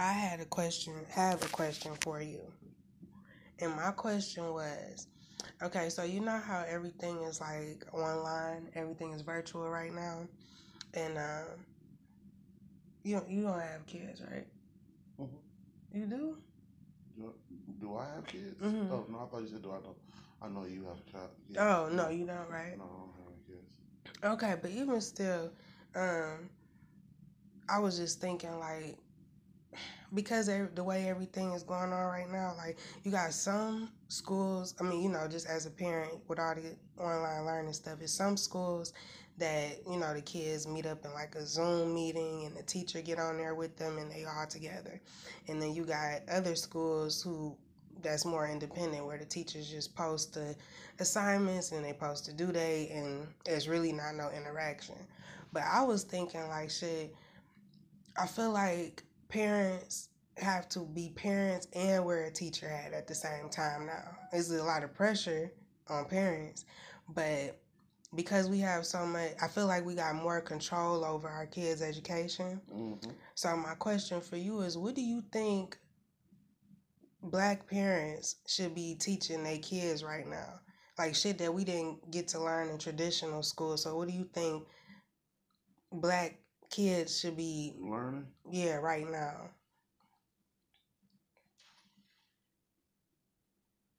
I 0.00 0.12
had 0.12 0.40
a 0.40 0.46
question, 0.46 0.94
have 1.10 1.42
a 1.42 1.48
question 1.48 1.92
for 2.00 2.22
you. 2.22 2.40
And 3.60 3.76
my 3.76 3.90
question 3.90 4.50
was, 4.54 5.08
okay, 5.62 5.90
so 5.90 6.04
you 6.04 6.20
know 6.20 6.38
how 6.38 6.64
everything 6.66 7.22
is 7.24 7.38
like 7.38 7.84
online, 7.92 8.70
everything 8.74 9.12
is 9.12 9.20
virtual 9.20 9.68
right 9.68 9.92
now, 9.92 10.26
and 10.94 11.18
um, 11.18 11.66
you 13.02 13.22
you 13.28 13.42
don't 13.42 13.60
have 13.60 13.84
kids, 13.86 14.22
right? 14.22 14.46
Mm-hmm. 15.20 15.98
You 15.98 16.06
do? 16.06 16.36
Do, 17.18 17.34
do 17.78 17.96
I 17.98 18.06
have 18.14 18.26
kids? 18.26 18.58
Mhm. 18.58 18.90
Oh 18.90 19.04
no, 19.10 19.18
I 19.18 19.26
thought 19.26 19.42
you 19.42 19.48
said 19.48 19.62
do 19.62 19.70
I 19.72 19.80
know? 19.80 19.96
I 20.40 20.48
know 20.48 20.64
you 20.64 20.84
have 20.84 20.96
a 21.06 21.10
child. 21.10 21.30
Oh 21.58 21.94
no, 21.94 22.08
you 22.08 22.24
don't, 22.24 22.48
right? 22.48 22.78
No, 22.78 22.84
I 22.84 22.88
don't 22.88 23.14
have 23.18 23.28
any 23.28 23.42
kids. 23.46 24.24
Okay, 24.24 24.54
but 24.62 24.70
even 24.70 24.98
still, 25.02 25.52
um, 25.94 26.48
I 27.68 27.78
was 27.80 27.98
just 27.98 28.18
thinking 28.18 28.58
like 28.58 28.96
because 30.14 30.46
the 30.46 30.84
way 30.84 31.08
everything 31.08 31.52
is 31.52 31.62
going 31.62 31.92
on 31.92 32.06
right 32.06 32.30
now, 32.30 32.54
like 32.56 32.78
you 33.04 33.10
got 33.10 33.32
some 33.32 33.90
schools. 34.08 34.74
I 34.80 34.82
mean, 34.82 35.02
you 35.02 35.08
know, 35.08 35.28
just 35.28 35.46
as 35.46 35.66
a 35.66 35.70
parent 35.70 36.12
with 36.28 36.38
all 36.38 36.54
the 36.54 37.02
online 37.02 37.44
learning 37.44 37.72
stuff, 37.72 37.98
it's 38.00 38.12
some 38.12 38.36
schools 38.36 38.92
that 39.38 39.78
you 39.88 39.98
know 39.98 40.12
the 40.12 40.20
kids 40.20 40.66
meet 40.66 40.86
up 40.86 41.04
in 41.04 41.12
like 41.14 41.34
a 41.34 41.46
Zoom 41.46 41.94
meeting 41.94 42.44
and 42.44 42.56
the 42.56 42.62
teacher 42.62 43.00
get 43.00 43.18
on 43.18 43.38
there 43.38 43.54
with 43.54 43.76
them 43.76 43.98
and 43.98 44.10
they 44.10 44.24
all 44.24 44.46
together, 44.46 45.00
and 45.48 45.60
then 45.62 45.74
you 45.74 45.84
got 45.84 46.20
other 46.28 46.54
schools 46.54 47.22
who 47.22 47.56
that's 48.02 48.24
more 48.24 48.48
independent 48.48 49.04
where 49.04 49.18
the 49.18 49.24
teachers 49.24 49.70
just 49.70 49.94
post 49.94 50.34
the 50.34 50.56
assignments 51.00 51.72
and 51.72 51.84
they 51.84 51.92
post 51.92 52.26
the 52.26 52.32
due 52.32 52.52
date 52.52 52.90
and 52.90 53.26
there's 53.44 53.68
really 53.68 53.92
not 53.92 54.14
no 54.14 54.30
interaction. 54.30 54.94
But 55.52 55.64
I 55.64 55.82
was 55.82 56.02
thinking 56.04 56.48
like 56.48 56.70
shit. 56.70 57.14
I 58.16 58.26
feel 58.26 58.52
like 58.52 59.02
parents 59.30 60.08
have 60.36 60.68
to 60.70 60.80
be 60.80 61.10
parents 61.10 61.68
and 61.74 62.04
wear 62.04 62.24
a 62.24 62.30
teacher 62.30 62.68
hat 62.68 62.92
at 62.92 63.06
the 63.06 63.14
same 63.14 63.48
time 63.50 63.86
now. 63.86 64.16
There's 64.32 64.50
a 64.50 64.62
lot 64.62 64.84
of 64.84 64.94
pressure 64.94 65.52
on 65.88 66.04
parents, 66.06 66.64
but 67.08 67.58
because 68.14 68.48
we 68.48 68.58
have 68.58 68.84
so 68.84 69.06
much, 69.06 69.32
I 69.40 69.48
feel 69.48 69.66
like 69.66 69.84
we 69.84 69.94
got 69.94 70.14
more 70.14 70.40
control 70.40 71.04
over 71.04 71.28
our 71.28 71.46
kids' 71.46 71.82
education. 71.82 72.60
Mm-hmm. 72.72 73.10
So 73.34 73.56
my 73.56 73.74
question 73.74 74.20
for 74.20 74.36
you 74.36 74.62
is, 74.62 74.76
what 74.76 74.94
do 74.94 75.02
you 75.02 75.22
think 75.32 75.78
black 77.22 77.68
parents 77.68 78.36
should 78.46 78.74
be 78.74 78.96
teaching 78.96 79.44
their 79.44 79.58
kids 79.58 80.02
right 80.02 80.26
now? 80.26 80.60
Like 80.98 81.14
shit 81.14 81.38
that 81.38 81.54
we 81.54 81.64
didn't 81.64 82.10
get 82.10 82.28
to 82.28 82.40
learn 82.40 82.68
in 82.68 82.78
traditional 82.78 83.42
school. 83.42 83.76
So 83.76 83.96
what 83.96 84.08
do 84.08 84.14
you 84.14 84.28
think 84.34 84.64
black 85.92 86.38
kids 86.70 87.18
should 87.20 87.36
be 87.36 87.74
Learning. 87.78 88.26
yeah 88.50 88.76
right 88.76 89.08
now? 89.10 89.50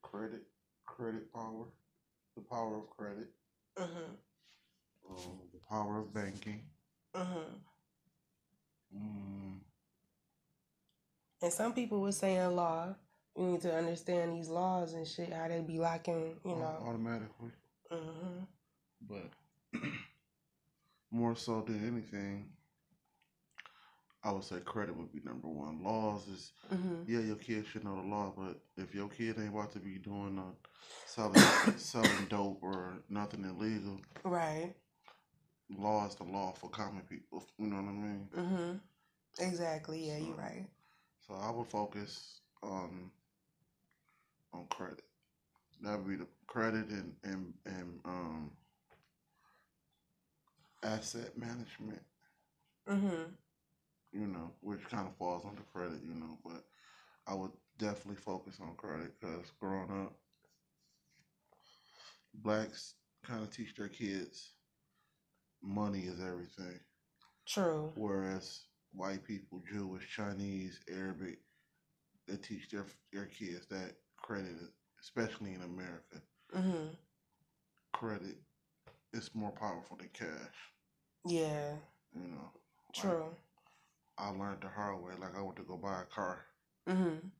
Credit. 0.01 0.41
Credit 0.85 1.31
power. 1.33 1.65
The 2.35 2.41
power 2.41 2.77
of 2.77 2.89
credit. 2.89 3.29
Mhm. 3.77 4.17
Um, 5.09 5.39
the 5.53 5.59
power 5.69 5.99
of 5.99 6.13
banking. 6.13 6.69
Mhm. 7.13 7.61
Mm, 8.95 9.59
And 11.43 11.51
some 11.53 11.73
people 11.73 12.01
were 12.01 12.11
saying 12.11 12.55
law. 12.55 12.95
You 13.35 13.45
need 13.53 13.61
to 13.61 13.73
understand 13.75 14.33
these 14.33 14.49
laws 14.49 14.93
and 14.93 15.07
shit. 15.07 15.31
How 15.33 15.47
they 15.47 15.61
be 15.61 15.79
locking, 15.79 16.39
you 16.45 16.55
know. 16.55 16.77
automatically. 16.85 17.51
Mhm. 17.89 18.47
But 19.01 19.31
more 21.11 21.35
so 21.35 21.61
than 21.61 21.87
anything, 21.87 22.55
I 24.23 24.31
would 24.31 24.43
say 24.43 24.59
credit 24.59 24.95
would 24.95 25.11
be 25.11 25.21
number 25.23 25.47
one. 25.47 25.83
Laws 25.83 26.27
is 26.27 26.53
Mhm. 26.71 27.07
yeah, 27.07 27.19
your 27.21 27.37
kid 27.37 27.65
should 27.65 27.83
know 27.83 27.95
the 27.95 28.07
law, 28.07 28.31
but 28.35 28.61
if 28.77 28.93
your 28.93 29.09
kid 29.09 29.39
ain't 29.39 29.49
about 29.49 29.71
to 29.73 29.79
be 29.79 29.97
doing 29.97 30.37
uh, 30.37 30.53
selling 31.05 31.35
selling 31.77 32.25
dope 32.27 32.61
or 32.61 33.03
nothing 33.09 33.43
illegal, 33.43 33.99
Right. 34.23 34.75
law 35.69 36.07
is 36.07 36.15
the 36.15 36.23
law 36.23 36.53
for 36.53 36.69
common 36.69 37.03
people. 37.03 37.43
You 37.57 37.67
know 37.67 37.77
what 37.77 37.89
I 37.89 37.93
mean? 37.93 38.29
Mhm. 38.33 38.81
Exactly. 39.39 40.07
Yeah, 40.07 40.17
you're 40.17 40.35
right. 40.35 40.69
So 41.27 41.33
I 41.33 41.49
would 41.49 41.67
focus 41.67 42.41
on 42.61 43.11
on 44.53 44.67
credit. 44.67 45.03
That 45.81 45.97
would 45.97 46.07
be 46.07 46.15
the 46.15 46.27
credit 46.47 46.89
and 46.89 47.15
and 47.23 47.53
and 47.65 48.01
um 48.05 48.51
asset 50.83 51.37
management. 51.37 52.03
Mhm. 52.87 53.35
You 54.11 54.27
know, 54.27 54.51
which 54.61 54.83
kind 54.89 55.07
of 55.07 55.15
falls 55.15 55.45
under 55.45 55.61
credit. 55.73 56.01
You 56.03 56.15
know, 56.15 56.37
but 56.43 56.65
I 57.27 57.33
would 57.33 57.51
definitely 57.77 58.21
focus 58.21 58.59
on 58.61 58.75
credit 58.75 59.13
because 59.19 59.51
growing 59.59 59.89
up, 59.91 60.13
blacks 62.33 62.95
kind 63.23 63.43
of 63.43 63.51
teach 63.51 63.75
their 63.75 63.87
kids 63.89 64.53
money 65.61 66.01
is 66.01 66.19
everything. 66.19 66.79
True. 67.45 67.91
Whereas 67.95 68.61
white 68.93 69.23
people, 69.23 69.61
Jewish, 69.69 70.07
Chinese, 70.09 70.79
Arabic, 70.89 71.39
they 72.27 72.37
teach 72.37 72.69
their 72.69 72.85
their 73.11 73.25
kids 73.25 73.67
that 73.67 73.93
credit, 74.17 74.55
especially 75.01 75.53
in 75.53 75.61
America, 75.61 76.21
Mhm. 76.53 76.95
credit 77.93 78.37
is 79.13 79.33
more 79.35 79.51
powerful 79.51 79.97
than 79.97 80.09
cash. 80.09 80.73
Yeah. 81.25 81.77
You 82.13 82.21
know, 82.27 82.51
Like, 82.97 83.03
True. 83.03 83.35
I 84.21 84.29
learned 84.29 84.61
the 84.61 84.69
hard 84.69 85.03
way. 85.03 85.13
Like 85.19 85.35
I 85.37 85.41
went 85.41 85.57
to 85.57 85.63
go 85.63 85.77
buy 85.77 86.03
a 86.03 86.05
car. 86.05 86.45
Mhm. 86.87 87.31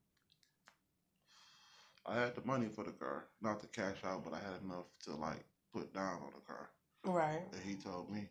I 2.05 2.15
had 2.15 2.35
the 2.35 2.41
money 2.45 2.69
for 2.69 2.83
the 2.83 2.91
car, 2.91 3.29
not 3.41 3.59
to 3.61 3.67
cash 3.67 4.03
out, 4.03 4.23
but 4.25 4.33
I 4.33 4.39
had 4.39 4.61
enough 4.63 4.87
to 5.05 5.15
like 5.15 5.45
put 5.73 5.93
down 5.93 6.21
on 6.23 6.33
the 6.35 6.41
car. 6.41 6.71
Right. 7.05 7.47
And 7.53 7.63
he 7.63 7.75
told 7.75 8.09
me, 8.11 8.29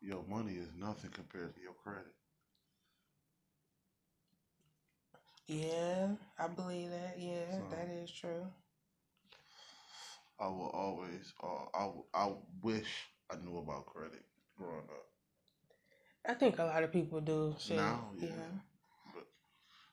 "Your 0.00 0.24
money 0.24 0.54
is 0.56 0.72
nothing 0.74 1.10
compared 1.10 1.54
to 1.54 1.60
your 1.62 1.74
credit." 1.74 2.14
Yeah, 5.48 6.16
I 6.38 6.48
believe 6.48 6.90
that. 6.90 7.18
Yeah, 7.18 7.50
So- 7.58 7.68
that 7.70 7.88
is 7.88 8.10
true. 8.10 8.52
I 10.38 10.48
will 10.48 10.70
always, 10.70 11.32
uh, 11.42 11.66
I 11.74 11.92
I 12.14 12.36
wish 12.62 13.08
I 13.30 13.36
knew 13.36 13.58
about 13.58 13.86
credit 13.86 14.24
growing 14.56 14.88
up. 14.90 15.15
I 16.28 16.34
think 16.34 16.58
a 16.58 16.64
lot 16.64 16.82
of 16.82 16.92
people 16.92 17.20
do. 17.20 17.54
Shit. 17.58 17.76
Now, 17.76 18.10
yeah. 18.18 18.28
yeah. 18.28 18.60
But 19.14 19.26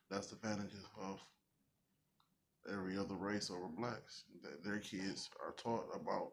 that's 0.10 0.28
the 0.28 0.36
advantage 0.36 0.72
of 1.02 1.20
every 2.72 2.98
other 2.98 3.16
race 3.16 3.52
over 3.52 3.68
blacks. 3.68 4.24
That 4.42 4.64
their 4.64 4.80
kids 4.80 5.30
are 5.46 5.54
taught 5.54 5.88
about 5.94 6.32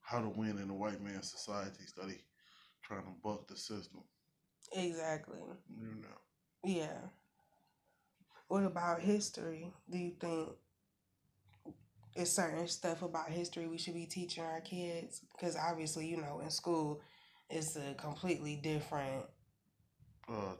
how 0.00 0.20
to 0.20 0.28
win 0.28 0.58
in 0.58 0.70
a 0.70 0.74
white 0.74 1.02
man's 1.02 1.30
society, 1.30 1.84
study 1.86 2.18
trying 2.82 3.02
to 3.02 3.12
buck 3.22 3.48
the 3.48 3.56
system. 3.56 4.02
Exactly. 4.72 5.38
You 5.78 6.02
know. 6.02 6.18
Yeah. 6.64 6.98
What 8.48 8.64
about 8.64 9.00
history? 9.00 9.72
Do 9.90 9.98
you 9.98 10.12
think 10.20 10.48
it's 12.14 12.32
certain 12.32 12.68
stuff 12.68 13.02
about 13.02 13.30
history 13.30 13.66
we 13.66 13.78
should 13.78 13.94
be 13.94 14.06
teaching 14.06 14.44
our 14.44 14.60
kids? 14.60 15.22
Because 15.32 15.56
obviously, 15.56 16.06
you 16.06 16.18
know, 16.18 16.40
in 16.42 16.50
school, 16.50 17.00
it's 17.52 17.76
a 17.76 17.94
completely 17.94 18.56
different. 18.56 19.24
Uh 20.28 20.54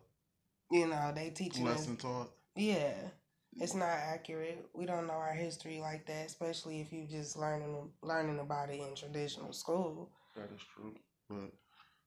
You 0.70 0.86
know, 0.88 1.12
they 1.14 1.30
teaching 1.30 1.66
us. 1.68 1.78
lesson 1.78 1.96
taught. 1.96 2.30
Yeah, 2.56 2.94
it's 3.56 3.74
not 3.74 3.88
accurate. 3.88 4.68
We 4.74 4.86
don't 4.86 5.06
know 5.06 5.14
our 5.14 5.32
history 5.34 5.80
like 5.80 6.06
that, 6.06 6.26
especially 6.26 6.80
if 6.80 6.92
you 6.92 7.06
just 7.06 7.36
learning 7.36 7.92
learning 8.02 8.38
about 8.40 8.70
it 8.70 8.80
in 8.80 8.94
traditional 8.94 9.52
school. 9.52 10.10
That 10.36 10.50
is 10.52 10.60
true. 10.74 10.94
But 11.28 11.52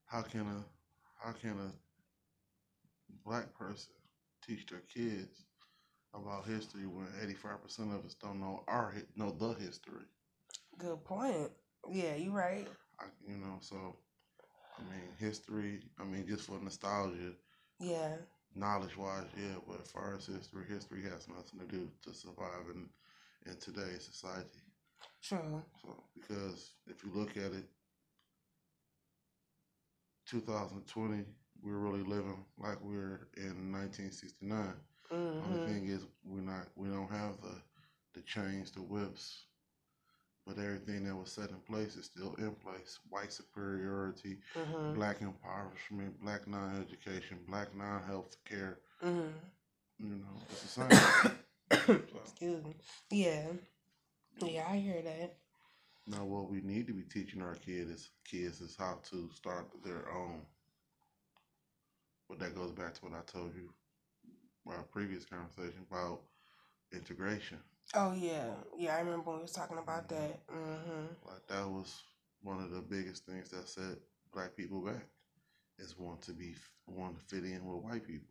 how 0.05 0.21
can 0.23 0.41
a 0.47 0.65
how 1.23 1.33
can 1.33 1.59
a 1.59 1.71
black 3.25 3.53
person 3.57 3.93
teach 4.45 4.67
their 4.67 4.81
kids 4.93 5.45
about 6.13 6.45
history 6.45 6.85
when 6.87 7.07
eighty 7.23 7.33
five 7.33 7.61
percent 7.61 7.93
of 7.93 8.05
us 8.05 8.15
don't 8.15 8.39
know 8.39 8.63
our 8.67 8.91
hi- 8.91 9.03
know 9.15 9.31
the 9.31 9.53
history? 9.53 10.05
Good 10.77 11.03
point. 11.05 11.51
Yeah, 11.91 12.15
you're 12.15 12.33
right. 12.33 12.67
I, 12.99 13.05
you 13.27 13.37
know, 13.37 13.57
so 13.61 13.97
I 14.79 14.83
mean, 14.83 15.11
history. 15.17 15.81
I 15.99 16.03
mean, 16.03 16.27
just 16.27 16.45
for 16.47 16.59
nostalgia, 16.59 17.33
Yeah, 17.79 18.17
knowledge 18.55 18.97
wise, 18.97 19.27
yeah. 19.37 19.55
But 19.67 19.81
as 19.81 19.91
far 19.91 20.15
as 20.15 20.25
history, 20.27 20.65
history 20.67 21.03
has 21.03 21.27
nothing 21.27 21.59
to 21.59 21.65
do 21.65 21.89
to 22.03 22.13
survive 22.13 22.69
in 22.73 22.89
in 23.45 23.57
today's 23.57 24.03
society. 24.05 24.59
true. 25.21 25.63
So 25.81 26.03
because 26.15 26.73
if 26.87 27.03
you 27.03 27.11
look 27.13 27.37
at 27.37 27.51
it, 27.53 27.67
2020, 30.25 31.25
we're 31.61 31.77
really 31.77 32.03
living 32.03 32.45
like 32.57 32.79
we're 32.81 33.27
in 33.37 33.71
1969. 33.71 34.73
Only 35.41 35.59
hmm 35.59 35.59
thing 35.59 35.87
is, 35.87 36.05
we're 36.23 36.41
not. 36.41 36.67
We 36.75 36.89
don't 36.89 37.11
have 37.11 37.41
the 37.41 37.61
the 38.13 38.21
chains, 38.21 38.71
the 38.71 38.81
whips, 38.81 39.45
but 40.45 40.57
everything 40.59 41.03
that 41.05 41.15
was 41.15 41.31
set 41.31 41.49
in 41.49 41.57
place 41.61 41.95
is 41.95 42.05
still 42.05 42.35
in 42.35 42.53
place. 42.55 42.99
White 43.09 43.33
superiority, 43.33 44.37
Mhm. 44.55 44.93
black 44.95 45.21
impoverishment, 45.21 46.19
black 46.21 46.47
non-education, 46.47 47.39
black 47.47 47.73
non-health 47.75 48.37
care. 48.45 48.79
Mhm. 49.01 49.33
You 49.99 50.15
know, 50.17 50.41
it's 50.49 50.61
the 50.61 50.67
same. 50.67 51.99
Excuse 52.23 52.63
me. 52.63 52.75
Yeah. 53.09 53.53
Yeah, 54.39 54.67
I 54.69 54.77
hear 54.77 55.01
that. 55.01 55.37
now, 56.07 56.23
what 56.25 56.49
we 56.51 56.61
need 56.61 56.85
to 56.87 56.93
be 56.93 57.03
teaching 57.03 57.41
our 57.41 57.55
kids 57.55 57.89
is 57.89 58.11
kids 58.25 58.61
is 58.61 58.75
how 58.75 58.99
to 59.09 59.29
start 59.31 59.67
their 59.83 60.11
own. 60.11 60.45
But 62.29 62.39
that 62.39 62.53
goes 62.55 62.71
back 62.71 62.93
to 62.95 63.05
what 63.05 63.13
I 63.13 63.21
told 63.21 63.55
you, 63.55 63.73
our 64.67 64.83
previous 64.83 65.25
conversation 65.25 65.85
about 65.89 66.21
integration. 66.91 67.59
Oh 67.93 68.13
yeah, 68.13 68.49
yeah. 68.77 68.95
I 68.95 68.99
remember 68.99 69.29
when 69.29 69.37
we 69.37 69.41
was 69.43 69.51
talking 69.51 69.77
about 69.77 70.09
that. 70.09 70.39
hmm 70.49 71.05
Like 71.25 71.47
that 71.47 71.67
was 71.69 72.01
one 72.41 72.61
of 72.61 72.71
the 72.71 72.81
biggest 72.81 73.25
things 73.25 73.49
that 73.49 73.67
set 73.69 73.97
black 74.33 74.55
people 74.55 74.81
back 74.81 75.05
is 75.79 75.97
want 75.97 76.21
to 76.23 76.33
be 76.33 76.55
want 76.87 77.17
to 77.19 77.25
fit 77.25 77.43
in 77.45 77.65
with 77.65 77.83
white 77.83 78.05
people. 78.05 78.27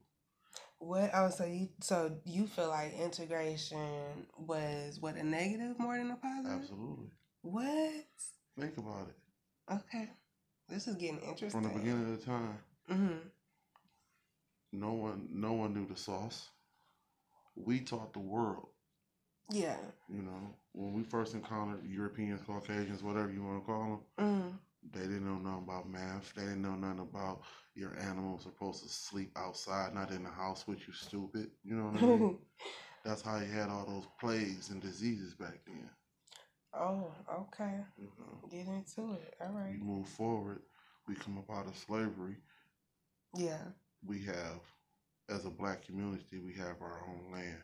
What? 0.79 1.11
Oh, 1.15 1.31
so 1.31 1.45
you 1.45 1.69
so 1.81 2.17
you 2.25 2.47
feel 2.47 2.69
like 2.69 2.95
integration 2.95 4.27
was 4.37 5.01
what 5.01 5.17
a 5.17 5.23
negative 5.25 5.79
more 5.79 5.97
than 5.97 6.11
a 6.11 6.17
positive? 6.17 6.61
Absolutely. 6.63 7.11
What? 7.43 8.05
Think 8.59 8.77
about 8.79 9.09
it. 9.09 9.75
Okay, 9.75 10.11
this 10.69 10.89
is 10.89 10.97
getting 10.97 11.21
interesting. 11.21 11.51
From 11.51 11.63
the 11.65 11.79
beginning 11.79 12.13
of 12.13 12.19
the 12.21 12.27
time, 12.27 12.59
hmm 12.89 13.29
no 14.73 14.93
one 14.93 15.29
no 15.33 15.55
one 15.55 15.73
knew 15.73 15.87
the 15.87 15.97
sauce. 15.97 16.51
We 17.57 17.81
taught 17.81 18.13
the 18.13 18.21
world. 18.21 18.69
Yeah. 19.55 19.77
You 20.09 20.23
know, 20.23 20.55
when 20.73 20.93
we 20.95 21.03
first 21.03 21.35
encountered 21.35 21.85
Europeans, 21.87 22.41
Caucasians, 22.47 23.03
whatever 23.03 23.31
you 23.31 23.43
want 23.45 23.63
to 23.63 23.67
call 23.67 23.81
them, 23.89 24.01
Mm. 24.19 24.59
they 24.93 25.01
didn't 25.01 25.25
know 25.27 25.39
nothing 25.39 25.65
about 25.65 25.89
math. 25.89 26.35
They 26.35 26.43
didn't 26.43 26.63
know 26.63 26.75
nothing 26.75 27.01
about 27.01 27.43
your 27.75 27.97
animals 27.99 28.43
supposed 28.43 28.83
to 28.83 28.89
sleep 28.89 29.31
outside, 29.37 29.95
not 29.95 30.11
in 30.11 30.23
the 30.25 30.31
house 30.31 30.67
with 30.67 30.87
you, 30.87 30.93
stupid. 30.95 31.51
You 31.65 31.77
know 31.77 31.87
what 31.87 32.03
I 32.03 32.07
mean? 32.07 32.39
That's 33.05 33.23
how 33.23 33.39
you 33.39 33.47
had 33.47 33.69
all 33.69 33.87
those 33.87 34.07
plagues 34.21 34.71
and 34.71 34.81
diseases 34.81 35.35
back 35.35 35.61
then. 35.67 35.89
oh, 36.75 37.13
okay. 37.33 37.79
You 37.99 38.09
know, 38.19 38.49
Get 38.51 38.67
into 38.67 39.15
it. 39.15 39.35
All 39.41 39.53
right. 39.53 39.71
we 39.73 39.79
move 39.87 40.09
forward. 40.09 40.63
We 41.07 41.15
come 41.15 41.39
up 41.39 41.51
out 41.51 41.67
of 41.67 41.77
slavery. 41.77 42.37
Yeah. 43.37 43.63
We 44.07 44.21
have, 44.25 44.61
as 45.29 45.45
a 45.45 45.51
black 45.51 45.85
community, 45.85 46.39
we 46.39 46.53
have 46.55 46.81
our 46.81 47.03
own 47.09 47.33
land. 47.33 47.63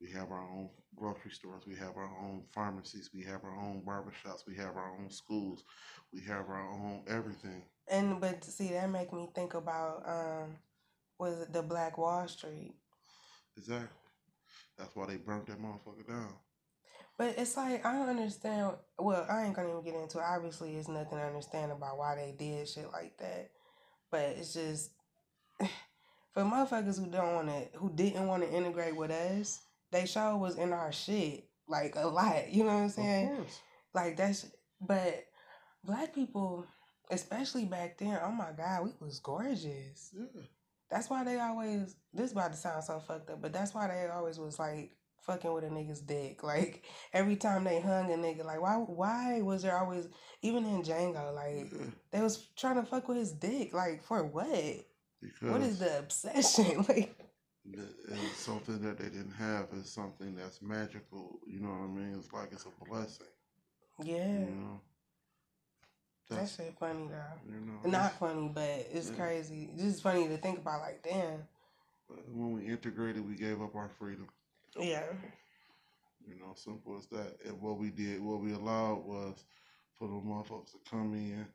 We 0.00 0.10
have 0.12 0.30
our 0.30 0.42
own 0.42 0.70
grocery 0.96 1.30
stores. 1.30 1.64
We 1.66 1.76
have 1.76 1.96
our 1.96 2.10
own 2.22 2.42
pharmacies. 2.52 3.10
We 3.14 3.22
have 3.24 3.44
our 3.44 3.54
own 3.54 3.82
barbershops. 3.86 4.46
We 4.46 4.56
have 4.56 4.76
our 4.76 4.92
own 4.98 5.10
schools. 5.10 5.64
We 6.12 6.20
have 6.22 6.48
our 6.48 6.70
own 6.70 7.02
everything. 7.06 7.62
And 7.88 8.20
but 8.20 8.42
see, 8.44 8.68
that 8.68 8.90
make 8.90 9.12
me 9.12 9.28
think 9.34 9.54
about 9.54 10.02
um, 10.06 10.56
was 11.18 11.40
it 11.40 11.52
the 11.52 11.62
Black 11.62 11.98
Wall 11.98 12.26
Street? 12.28 12.74
Exactly. 13.56 13.88
That's 14.78 14.96
why 14.96 15.06
they 15.06 15.16
burnt 15.16 15.46
that 15.46 15.60
motherfucker 15.60 16.08
down. 16.08 16.32
But 17.18 17.34
it's 17.36 17.56
like 17.58 17.84
I 17.84 17.92
don't 17.92 18.08
understand. 18.08 18.76
Well, 18.98 19.26
I 19.28 19.44
ain't 19.44 19.54
gonna 19.54 19.68
even 19.68 19.84
get 19.84 19.94
into 19.94 20.18
it. 20.18 20.24
Obviously, 20.26 20.76
it's 20.76 20.88
nothing 20.88 21.18
to 21.18 21.24
understand 21.24 21.72
about 21.72 21.98
why 21.98 22.14
they 22.14 22.34
did 22.38 22.66
shit 22.66 22.90
like 22.90 23.18
that. 23.18 23.50
But 24.10 24.36
it's 24.38 24.54
just 24.54 24.92
for 26.32 26.42
motherfuckers 26.42 26.98
who 26.98 27.10
don't 27.10 27.34
want 27.34 27.48
to, 27.48 27.78
who 27.78 27.90
didn't 27.94 28.26
want 28.26 28.42
to 28.42 28.50
integrate 28.50 28.96
with 28.96 29.10
us. 29.10 29.60
They 29.92 30.06
show 30.06 30.36
was 30.36 30.56
in 30.56 30.72
our 30.72 30.92
shit 30.92 31.48
like 31.68 31.94
a 31.96 32.06
lot. 32.06 32.50
You 32.52 32.64
know 32.64 32.74
what 32.74 32.82
I'm 32.82 32.88
saying? 32.90 33.46
Like 33.94 34.16
that's. 34.16 34.46
But 34.80 35.24
black 35.84 36.14
people, 36.14 36.64
especially 37.10 37.66
back 37.66 37.98
then, 37.98 38.18
oh 38.24 38.30
my 38.30 38.50
god, 38.56 38.84
we 38.84 38.90
was 39.00 39.18
gorgeous. 39.20 40.10
Yeah. 40.12 40.42
That's 40.90 41.10
why 41.10 41.24
they 41.24 41.38
always. 41.38 41.96
This 42.12 42.32
about 42.32 42.52
to 42.52 42.58
sound 42.58 42.84
so 42.84 42.98
fucked 43.00 43.30
up, 43.30 43.42
but 43.42 43.52
that's 43.52 43.74
why 43.74 43.88
they 43.88 44.08
always 44.08 44.38
was 44.38 44.58
like 44.58 44.92
fucking 45.22 45.52
with 45.52 45.64
a 45.64 45.68
nigga's 45.68 46.00
dick. 46.00 46.42
Like 46.50 46.84
every 47.12 47.36
time 47.36 47.64
they 47.64 47.80
hung 47.80 48.12
a 48.12 48.16
nigga, 48.16 48.44
like 48.44 48.60
why? 48.60 48.74
Why 48.76 49.40
was 49.42 49.62
there 49.62 49.76
always 49.78 50.08
even 50.42 50.64
in 50.64 50.82
Django? 50.82 51.34
Like 51.34 51.72
yeah. 51.72 51.86
they 52.10 52.20
was 52.20 52.48
trying 52.56 52.76
to 52.76 52.82
fuck 52.82 53.08
with 53.08 53.18
his 53.18 53.32
dick. 53.32 53.72
Like 53.72 54.02
for 54.02 54.24
what? 54.24 54.86
Because 55.22 55.50
What 55.50 55.60
is 55.60 55.78
the 55.78 55.98
obsession? 55.98 56.84
like 56.88 57.14
it's 58.08 58.36
something 58.38 58.80
that 58.82 58.98
they 58.98 59.08
didn't 59.08 59.32
have 59.38 59.68
is 59.72 59.90
something 59.90 60.34
that's 60.34 60.60
magical. 60.62 61.38
You 61.46 61.60
know 61.60 61.68
what 61.70 61.84
I 61.84 61.86
mean? 61.88 62.14
It's 62.18 62.32
like 62.32 62.52
it's 62.52 62.66
a 62.66 62.84
blessing. 62.88 63.26
yeah, 64.02 64.26
You 64.40 64.46
know. 64.46 64.80
that 66.28 66.36
That's 66.36 66.56
shit 66.56 66.74
funny 66.78 67.08
though. 67.08 67.52
you 67.52 67.60
know. 67.60 67.88
Not 67.90 68.12
funny, 68.18 68.48
but 68.54 68.68
it's 68.92 69.10
Yeah. 69.10 69.16
crazy. 69.16 69.70
It's 69.74 69.82
just 69.82 70.02
funny 70.02 70.28
to 70.28 70.36
think 70.38 70.58
about. 70.58 70.80
Like 70.80 71.02
damn. 71.02 71.46
When 72.28 72.52
we 72.54 72.66
integrated, 72.66 73.26
we 73.28 73.36
gave 73.36 73.60
up 73.62 73.74
our 73.76 73.88
freedom. 73.88 74.28
Yeah. 74.78 75.04
You 76.26 76.34
know, 76.36 76.54
simple 76.54 76.96
as 76.96 77.06
that. 77.08 77.36
And 77.44 77.60
what 77.60 77.78
we 77.78 77.90
did, 77.90 78.20
what 78.20 78.40
we 78.40 78.52
allowed 78.52 79.04
was 79.04 79.44
for 79.98 80.08
the 80.08 80.14
motherfuckers 80.14 80.72
to 80.72 80.78
come 80.90 81.14
in, 81.14 81.46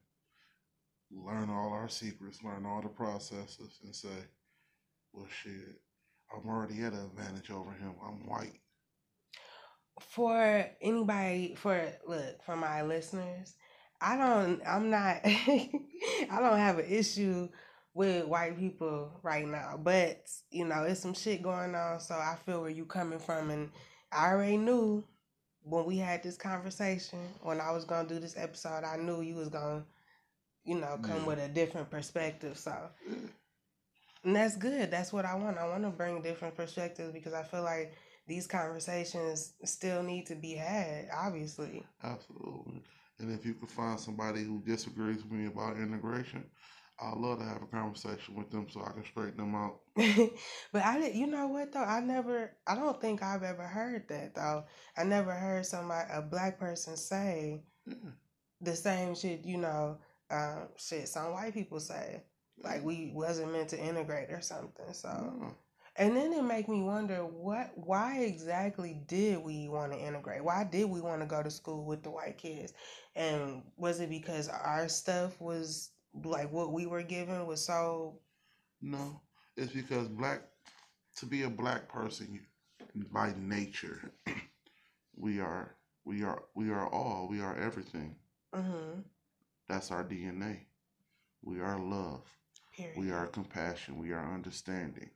learn 1.11 1.49
all 1.49 1.71
our 1.73 1.89
secrets, 1.89 2.43
learn 2.43 2.65
all 2.65 2.81
the 2.81 2.87
processes, 2.89 3.79
and 3.83 3.95
say, 3.95 4.25
well, 5.13 5.27
shit, 5.29 5.81
I'm 6.33 6.47
already 6.49 6.81
at 6.83 6.93
an 6.93 7.05
advantage 7.05 7.49
over 7.51 7.71
him. 7.71 7.93
I'm 8.05 8.27
white. 8.27 8.59
for 10.01 10.65
anybody 10.81 11.55
for 11.55 11.81
look 12.05 12.43
for 12.43 12.55
my 12.57 12.81
listeners 12.81 13.55
i 14.01 14.17
don't 14.17 14.61
i'm 14.67 14.89
not 14.89 15.21
i 15.23 15.69
don't 16.29 16.57
have 16.59 16.79
an 16.79 16.85
issue 16.85 17.47
with 17.93 18.25
white 18.27 18.57
people 18.59 19.09
right 19.23 19.47
now 19.47 19.79
but 19.81 20.27
you 20.51 20.65
know 20.65 20.83
it's 20.83 20.99
some 20.99 21.13
shit 21.13 21.41
going 21.41 21.73
on 21.75 21.97
so 22.01 22.13
i 22.13 22.35
feel 22.45 22.59
where 22.61 22.69
you 22.69 22.83
coming 22.85 23.19
from 23.19 23.49
and 23.51 23.69
i 24.11 24.31
already 24.31 24.57
knew 24.57 25.01
when 25.61 25.85
we 25.85 25.97
had 25.97 26.21
this 26.21 26.35
conversation 26.35 27.19
when 27.41 27.61
i 27.61 27.71
was 27.71 27.85
gonna 27.85 28.07
do 28.07 28.19
this 28.19 28.35
episode 28.37 28.83
i 28.83 28.97
knew 28.97 29.21
you 29.21 29.35
was 29.35 29.47
gonna 29.47 29.81
you 30.65 30.75
know 30.77 30.99
come 31.01 31.21
Yeah. 31.21 31.25
with 31.25 31.39
a 31.39 31.47
different 31.47 31.89
perspective 31.89 32.57
so. 32.57 32.89
And 34.25 34.35
that's 34.35 34.57
good. 34.57 34.91
That's 34.91 35.13
what 35.13 35.25
I 35.25 35.35
want. 35.35 35.57
I 35.57 35.67
want 35.67 35.83
to 35.83 35.89
bring 35.89 36.21
different 36.21 36.55
perspectives 36.55 37.13
because 37.13 37.33
I 37.33 37.43
feel 37.43 37.63
like 37.63 37.93
these 38.27 38.47
conversations 38.47 39.53
still 39.63 40.03
need 40.03 40.25
to 40.27 40.35
be 40.35 40.53
had, 40.53 41.07
obviously. 41.15 41.85
Absolutely. 42.03 42.83
And 43.19 43.31
if 43.31 43.45
you 43.45 43.53
could 43.53 43.71
find 43.71 43.99
somebody 43.99 44.43
who 44.43 44.61
disagrees 44.65 45.23
with 45.23 45.31
me 45.31 45.45
about 45.47 45.77
integration, 45.77 46.43
I'd 46.99 47.17
love 47.17 47.39
to 47.39 47.45
have 47.45 47.61
a 47.61 47.67
conversation 47.67 48.35
with 48.35 48.49
them 48.51 48.67
so 48.69 48.81
I 48.81 48.91
can 48.93 49.05
straighten 49.05 49.37
them 49.37 49.55
out. 49.55 49.79
but 50.71 50.83
I 50.83 50.99
did 50.99 51.15
you 51.15 51.27
know 51.27 51.47
what 51.47 51.71
though? 51.73 51.83
I 51.83 51.99
never 51.99 52.51
I 52.65 52.75
don't 52.75 52.99
think 53.01 53.21
I've 53.21 53.43
ever 53.43 53.63
heard 53.67 54.07
that 54.09 54.35
though. 54.35 54.63
I 54.97 55.03
never 55.03 55.31
heard 55.33 55.65
somebody 55.65 56.09
a 56.11 56.21
black 56.21 56.57
person 56.59 56.95
say 56.97 57.63
Yeah. 57.85 57.95
the 58.61 58.75
same 58.75 59.13
shit, 59.15 59.45
you 59.45 59.57
know, 59.57 59.97
um, 60.31 60.69
shit 60.77 61.07
some 61.09 61.33
white 61.33 61.53
people 61.53 61.79
say. 61.79 62.23
Like 62.63 62.83
we 62.83 63.11
wasn't 63.13 63.51
meant 63.51 63.69
to 63.69 63.79
integrate 63.79 64.29
or 64.31 64.41
something. 64.41 64.93
So 64.93 65.33
No. 65.39 65.55
And 65.97 66.15
then 66.15 66.33
it 66.33 66.43
make 66.43 66.67
me 66.69 66.81
wonder 66.83 67.25
what 67.25 67.71
why 67.75 68.19
exactly 68.21 69.01
did 69.07 69.39
we 69.43 69.67
want 69.67 69.91
to 69.93 69.99
integrate? 69.99 70.43
Why 70.43 70.63
did 70.63 70.85
we 70.89 71.01
want 71.01 71.21
to 71.21 71.27
go 71.27 71.41
to 71.43 71.49
school 71.51 71.85
with 71.85 72.03
the 72.03 72.11
white 72.11 72.37
kids? 72.37 72.73
And 73.15 73.63
was 73.77 73.99
it 73.99 74.09
because 74.09 74.49
our 74.49 74.87
stuff 74.89 75.39
was 75.41 75.91
like 76.23 76.51
what 76.51 76.71
we 76.73 76.85
were 76.85 77.03
given 77.03 77.45
was 77.47 77.65
so 77.65 78.19
No, 78.81 79.21
it's 79.55 79.71
because 79.73 80.07
black 80.07 80.41
to 81.17 81.25
be 81.25 81.43
a 81.43 81.49
black 81.49 81.87
person 81.89 82.45
by 83.11 83.33
nature, 83.37 84.11
we 85.15 85.39
are 85.39 85.75
we 86.05 86.23
are 86.23 86.43
we 86.55 86.69
are 86.69 86.87
all 86.87 87.27
we 87.29 87.41
are 87.41 87.55
everything. 87.57 88.15
mhm 88.53 89.03
That's 89.67 89.91
our 89.91 90.03
DNA. 90.03 90.67
We 91.41 91.59
are 91.61 91.79
love. 91.79 92.23
Period. 92.75 92.97
We 92.97 93.11
are 93.11 93.27
compassion. 93.27 93.97
We 93.97 94.11
are 94.11 94.33
understanding. 94.33 95.09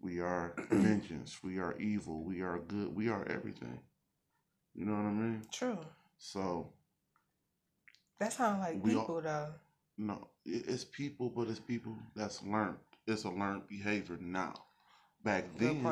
We 0.00 0.20
are 0.20 0.54
vengeance. 0.70 1.38
We 1.42 1.58
are 1.58 1.76
evil. 1.78 2.24
We 2.24 2.40
are 2.42 2.58
good. 2.58 2.94
We 2.94 3.08
are 3.08 3.26
everything. 3.28 3.78
You 4.74 4.86
know 4.86 4.92
what 4.94 5.06
I 5.06 5.12
mean? 5.12 5.42
True. 5.52 5.78
So 6.18 6.72
That 8.18 8.32
sounds 8.32 8.60
like 8.60 8.74
all- 8.76 8.80
people 8.82 9.20
though. 9.22 9.48
no, 9.98 10.28
it's 10.44 10.84
people, 10.84 11.28
but 11.30 11.48
it's 11.48 11.60
people 11.60 11.96
that's 12.14 12.42
learned. 12.42 12.76
It's 13.06 13.24
a 13.24 13.30
learned 13.30 13.66
behavior 13.68 14.16
now. 14.20 14.54
Back 15.24 15.44
then, 15.58 15.82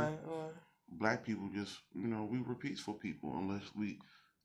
black 0.91 1.25
people 1.25 1.49
just 1.55 1.81
you 1.95 2.07
know 2.09 2.25
we 2.25 2.41
were 2.41 2.55
peaceful 2.55 2.95
people 2.95 3.31
unless 3.37 3.71
we 3.77 3.99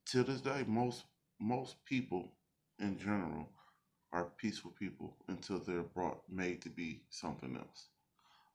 till 0.06 0.24
this 0.26 0.42
day 0.42 0.64
most 0.68 1.06
most 1.40 1.76
people 1.86 2.34
in 2.80 2.98
general 2.98 3.48
are 4.14 4.26
peaceful 4.38 4.72
people 4.80 5.16
until 5.28 5.60
they're 5.60 5.84
brought 5.84 6.22
made 6.30 6.62
to 6.62 6.70
be 6.70 7.02
something 7.10 7.58
else 7.58 7.88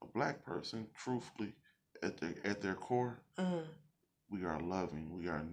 a 0.03 0.07
black 0.07 0.45
person 0.45 0.87
truthfully 0.97 1.53
at 2.03 2.17
their 2.19 2.35
at 2.45 2.61
their 2.63 2.75
core 2.75 3.21
Mm. 3.39 3.65
we 4.31 4.45
are 4.45 4.61
loving 4.61 5.07
we 5.19 5.29
are 5.29 5.45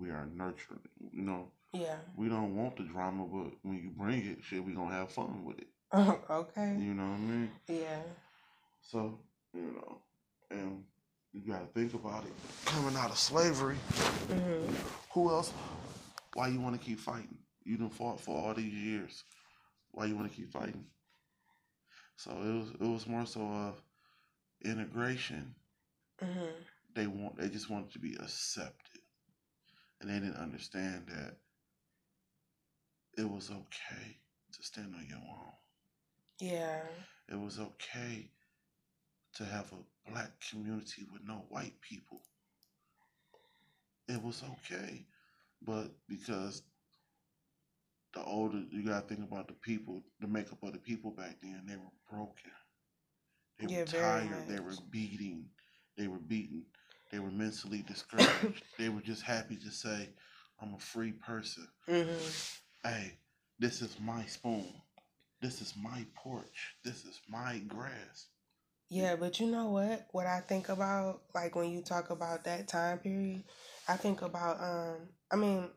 we 0.00 0.10
are 0.10 0.26
nurturing 0.34 0.80
you 1.12 1.22
know 1.22 1.50
Yeah. 1.72 1.96
We 2.16 2.28
don't 2.28 2.56
want 2.56 2.76
the 2.76 2.84
drama, 2.84 3.24
but 3.26 3.52
when 3.62 3.76
you 3.82 3.90
bring 3.90 4.20
it, 4.26 4.38
shit, 4.42 4.64
we 4.64 4.72
gonna 4.72 4.94
have 5.00 5.10
fun 5.12 5.44
with 5.44 5.58
it. 5.64 5.68
okay. 6.40 6.70
You 6.78 6.94
know 6.94 7.08
what 7.12 7.20
I 7.24 7.30
mean? 7.32 7.50
Yeah. 7.68 8.02
So 8.80 9.18
you 9.54 9.68
know, 9.76 9.98
and 10.50 10.82
you 11.32 11.40
gotta 11.52 11.66
think 11.74 11.92
about 11.94 12.24
it. 12.24 12.32
Coming 12.64 12.96
out 12.96 13.10
of 13.10 13.18
slavery, 13.18 13.76
hmm 14.32 14.64
who 15.12 15.30
else? 15.30 15.52
Why 16.34 16.48
you 16.48 16.60
want 16.60 16.74
to 16.80 16.84
keep 16.88 16.98
fighting? 17.00 17.38
You 17.64 17.76
done 17.76 17.90
fought 17.90 18.20
for 18.20 18.34
all 18.40 18.54
these 18.54 18.72
years. 18.72 19.24
Why 19.92 20.06
you 20.06 20.16
want 20.16 20.30
to 20.30 20.36
keep 20.36 20.50
fighting? 20.52 20.86
So 22.16 22.30
it 22.32 22.52
was 22.52 22.70
it 22.72 22.80
was 22.80 23.06
more 23.06 23.24
so 23.26 23.40
of 23.42 23.82
integration. 24.62 25.54
hmm 26.20 26.64
They 26.94 27.06
want 27.06 27.36
they 27.38 27.48
just 27.48 27.70
wanted 27.70 27.92
to 27.92 27.98
be 27.98 28.14
accepted, 28.14 29.02
and 30.00 30.10
they 30.10 30.14
didn't 30.14 30.36
understand 30.36 31.06
that 31.08 31.36
it 33.18 33.28
was 33.28 33.50
okay 33.50 34.18
to 34.52 34.62
stand 34.62 34.94
on 34.94 35.06
your 35.06 35.18
own. 35.18 35.52
Yeah. 36.40 36.82
It 37.28 37.36
was 37.38 37.58
okay 37.60 38.32
to 39.34 39.44
have 39.44 39.72
a 39.72 40.10
black 40.10 40.40
community 40.50 41.04
with 41.12 41.22
no 41.24 41.44
white 41.48 41.80
people. 41.80 42.22
It 44.08 44.22
was 44.22 44.42
okay. 44.42 45.06
But 45.62 45.92
because 46.08 46.62
the 48.18 48.24
older 48.24 48.62
you 48.70 48.82
gotta 48.84 49.06
think 49.06 49.20
about 49.22 49.48
the 49.48 49.54
people, 49.54 50.02
the 50.20 50.26
makeup 50.28 50.62
of 50.62 50.72
the 50.72 50.78
people 50.78 51.10
back 51.12 51.36
then, 51.42 51.64
they 51.66 51.76
were 51.76 51.92
broken. 52.10 52.52
They 53.58 53.66
were 53.66 53.72
Yeah, 53.72 53.84
very 53.84 54.28
tired, 54.28 54.46
they 54.48 54.60
were 54.60 54.76
beating, 54.90 55.50
they 55.96 56.08
were 56.08 56.18
beaten, 56.18 56.66
they 57.10 57.18
were 57.20 57.30
mentally 57.30 57.82
discouraged. 57.82 58.64
they 58.78 58.88
were 58.88 59.00
just 59.02 59.22
happy 59.22 59.56
to 59.56 59.70
say, 59.70 60.10
I'm 60.60 60.74
a 60.74 60.78
free 60.78 61.12
person. 61.12 61.68
hmm 61.86 62.30
Hey, 62.82 63.18
this 63.58 63.82
is 63.82 64.00
my 64.00 64.26
spoon. 64.26 64.82
This 65.40 65.60
is 65.62 65.76
my 65.76 66.06
porch. 66.14 66.76
This 66.84 67.04
is 67.04 67.20
my 67.28 67.58
grass. 67.58 68.28
Yeah, 68.90 69.16
but 69.16 69.40
you 69.40 69.46
know 69.46 69.70
what? 69.70 70.06
What 70.12 70.26
I 70.26 70.40
think 70.40 70.68
about, 70.68 71.22
like 71.34 71.54
when 71.56 71.70
you 71.70 71.82
talk 71.82 72.10
about 72.10 72.44
that 72.44 72.68
time 72.68 72.98
period, 72.98 73.44
I 73.88 73.96
think 73.96 74.22
about, 74.22 74.60
um, 74.60 75.08
I 75.30 75.36
mean, 75.36 75.68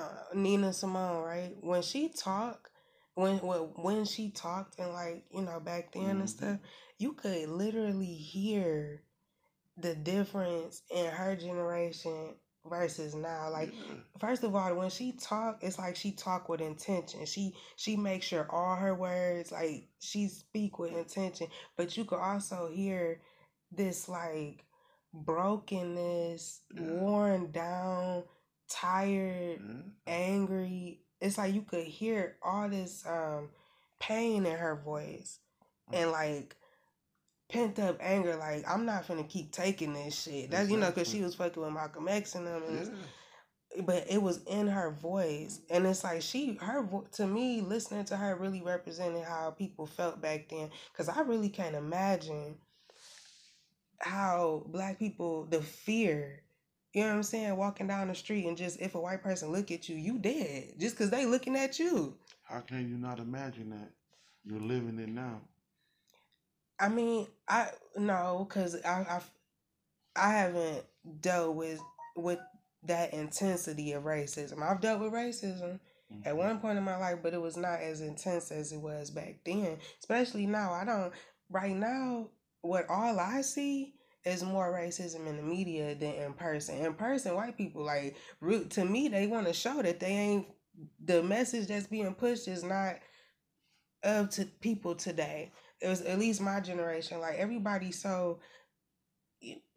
uh, 0.00 0.34
Nina 0.34 0.72
Simone, 0.72 1.22
right? 1.24 1.56
When 1.60 1.82
she 1.82 2.08
talked, 2.08 2.70
when 3.14 3.38
when 3.38 3.60
when 3.76 4.04
she 4.04 4.30
talked 4.30 4.78
and 4.78 4.92
like 4.92 5.24
you 5.32 5.42
know 5.42 5.60
back 5.60 5.92
then 5.92 6.18
and 6.20 6.22
Mhm. 6.22 6.28
stuff, 6.28 6.58
you 6.98 7.12
could 7.14 7.48
literally 7.48 8.14
hear 8.14 9.02
the 9.76 9.94
difference 9.94 10.82
in 10.90 11.06
her 11.10 11.36
generation 11.36 12.34
versus 12.66 13.14
now. 13.14 13.50
Like 13.50 13.72
first 14.20 14.44
of 14.44 14.54
all, 14.54 14.74
when 14.74 14.90
she 14.90 15.12
talk, 15.12 15.62
it's 15.62 15.78
like 15.78 15.96
she 15.96 16.12
talk 16.12 16.48
with 16.48 16.60
intention. 16.60 17.26
She 17.26 17.54
she 17.76 17.96
makes 17.96 18.26
sure 18.26 18.46
all 18.50 18.76
her 18.76 18.94
words 18.94 19.52
like 19.52 19.88
she 20.00 20.28
speak 20.28 20.78
with 20.78 20.92
intention. 20.92 21.48
But 21.76 21.96
you 21.96 22.04
could 22.04 22.20
also 22.20 22.68
hear 22.72 23.20
this 23.72 24.08
like 24.08 24.64
brokenness, 25.12 26.62
worn 26.76 27.50
down, 27.52 28.24
tired, 28.70 29.60
Yeah. 29.60 29.82
angry. 30.06 31.00
It's 31.20 31.36
like 31.36 31.52
you 31.54 31.62
could 31.62 31.84
hear 31.84 32.36
all 32.42 32.68
this 32.68 33.04
um 33.06 33.50
pain 33.98 34.46
in 34.46 34.56
her 34.56 34.76
voice 34.76 35.38
and 35.92 36.10
like 36.10 36.56
pent 37.50 37.78
up 37.78 37.98
anger. 38.00 38.36
Like 38.36 38.64
I'm 38.66 38.86
not 38.86 39.06
gonna 39.06 39.24
keep 39.24 39.52
taking 39.52 39.92
this 39.92 40.22
shit. 40.22 40.50
That's 40.50 40.70
you 40.70 40.78
know 40.78 40.90
because 40.90 41.10
she 41.10 41.20
was 41.22 41.34
fucking 41.34 41.62
with 41.62 41.72
Malcolm 41.72 42.08
X 42.08 42.34
and 42.34 42.46
them, 42.46 42.62
and 42.68 42.86
Yeah. 42.86 43.82
but 43.82 44.06
it 44.08 44.22
was 44.22 44.42
in 44.44 44.66
her 44.66 44.90
voice 44.90 45.60
and 45.70 45.86
it's 45.86 46.02
like 46.02 46.22
she 46.22 46.54
her 46.60 46.88
to 47.12 47.26
me 47.26 47.60
listening 47.60 48.04
to 48.06 48.16
her 48.16 48.34
really 48.34 48.62
represented 48.62 49.22
how 49.24 49.50
people 49.50 49.86
felt 49.86 50.20
back 50.20 50.48
then 50.48 50.70
because 50.90 51.08
i 51.08 51.20
really 51.20 51.48
can't 51.48 51.76
imagine 51.76 52.56
how 54.00 54.64
black 54.66 54.98
people 54.98 55.44
the 55.44 55.60
fear 55.62 56.42
you 56.92 57.02
know 57.02 57.08
what 57.08 57.14
i'm 57.16 57.22
saying 57.22 57.56
walking 57.56 57.86
down 57.86 58.08
the 58.08 58.14
street 58.14 58.46
and 58.46 58.56
just 58.56 58.80
if 58.80 58.94
a 58.94 59.00
white 59.00 59.22
person 59.22 59.52
look 59.52 59.70
at 59.70 59.88
you 59.88 59.96
you 59.96 60.18
dead 60.18 60.72
just 60.78 60.96
because 60.96 61.10
they 61.10 61.24
looking 61.26 61.56
at 61.56 61.78
you 61.78 62.16
How 62.44 62.60
can 62.60 62.88
you 62.88 62.96
not 62.96 63.18
imagine 63.18 63.70
that? 63.70 63.90
You're 64.44 64.60
living 64.60 64.98
it 64.98 65.08
now. 65.08 65.40
i 66.78 66.88
mean 66.88 67.26
i 67.48 67.68
no 67.96 68.46
because 68.48 68.74
I, 68.84 69.00
I 69.08 69.20
i 70.16 70.32
haven't 70.32 70.84
dealt 71.20 71.54
with 71.56 71.80
with 72.16 72.38
that 72.84 73.12
intensity 73.12 73.92
of 73.92 74.04
racism 74.04 74.62
i've 74.62 74.80
dealt 74.80 75.00
with 75.00 75.12
racism 75.12 75.78
at 76.24 76.34
Mhm. 76.34 76.38
one 76.38 76.58
point 76.58 76.76
in 76.76 76.82
my 76.82 76.96
life, 76.96 77.20
but 77.22 77.34
it 77.34 77.40
was 77.40 77.56
not 77.56 77.80
as 77.80 78.00
intense 78.00 78.50
as 78.50 78.72
it 78.72 78.78
was 78.80 79.12
back 79.12 79.36
then. 79.44 79.78
Especially 80.00 80.44
now, 80.44 80.72
I 80.72 80.84
don't. 80.84 81.12
Right 81.48 81.74
now, 81.76 82.30
what 82.62 82.90
all 82.90 83.20
I 83.20 83.42
see 83.42 83.94
is 84.24 84.42
more 84.42 84.72
racism 84.72 85.26
in 85.26 85.36
the 85.36 85.42
media 85.42 85.94
than 85.94 86.14
in 86.14 86.32
person. 86.34 86.76
In 86.76 86.94
person, 86.94 87.34
white 87.34 87.56
people 87.56 87.84
like 87.84 88.16
re- 88.40 88.66
to 88.66 88.84
me, 88.84 89.08
they 89.08 89.26
want 89.26 89.46
to 89.46 89.52
show 89.52 89.82
that 89.82 90.00
they 90.00 90.06
ain't. 90.06 90.46
The 91.04 91.22
message 91.22 91.66
that's 91.66 91.88
being 91.88 92.14
pushed 92.14 92.48
is 92.48 92.62
not 92.62 92.96
of 94.02 94.30
to 94.30 94.46
people 94.60 94.94
today. 94.94 95.52
It 95.80 95.88
was 95.88 96.02
at 96.02 96.18
least 96.18 96.40
my 96.40 96.60
generation. 96.60 97.20
Like 97.20 97.36
everybody 97.36 97.92
so 97.92 98.40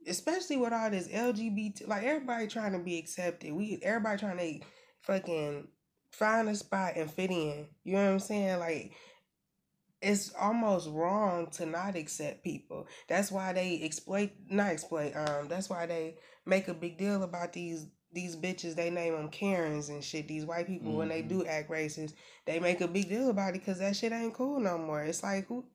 especially 0.07 0.57
with 0.57 0.73
all 0.73 0.89
this 0.89 1.07
LGBT, 1.07 1.87
like 1.87 2.03
everybody 2.03 2.47
trying 2.47 2.73
to 2.73 2.79
be 2.79 2.97
accepted. 2.97 3.53
We 3.53 3.79
everybody 3.81 4.19
trying 4.19 4.37
to 4.37 4.65
fucking 5.01 5.67
find 6.11 6.49
a 6.49 6.55
spot 6.55 6.93
and 6.95 7.09
fit 7.09 7.31
in. 7.31 7.67
You 7.83 7.93
know 7.93 8.05
what 8.05 8.11
I'm 8.11 8.19
saying? 8.19 8.59
Like 8.59 8.93
it's 10.03 10.33
almost 10.39 10.89
wrong 10.89 11.47
to 11.51 11.65
not 11.65 11.95
accept 11.95 12.43
people. 12.43 12.87
That's 13.07 13.31
why 13.31 13.53
they 13.53 13.79
exploit, 13.81 14.31
not 14.49 14.67
exploit. 14.67 15.13
Um, 15.15 15.47
that's 15.47 15.69
why 15.69 15.85
they 15.85 16.17
make 16.45 16.67
a 16.67 16.73
big 16.73 16.97
deal 16.97 17.23
about 17.23 17.53
these 17.53 17.87
these 18.11 18.35
bitches. 18.35 18.75
They 18.75 18.89
name 18.89 19.13
them 19.13 19.29
Karens 19.29 19.89
and 19.89 20.03
shit. 20.03 20.27
These 20.27 20.45
white 20.45 20.67
people 20.67 20.93
when 20.93 21.07
they 21.07 21.21
do 21.21 21.45
act 21.45 21.71
racist, 21.71 22.13
they 22.45 22.59
make 22.59 22.81
a 22.81 22.87
big 22.87 23.09
deal 23.09 23.29
about 23.29 23.55
it 23.55 23.61
because 23.61 23.79
that 23.79 23.95
shit 23.95 24.11
ain't 24.11 24.33
cool 24.33 24.59
no 24.59 24.77
more. 24.77 25.01
It's 25.03 25.23
like 25.23 25.47
who, 25.47 25.65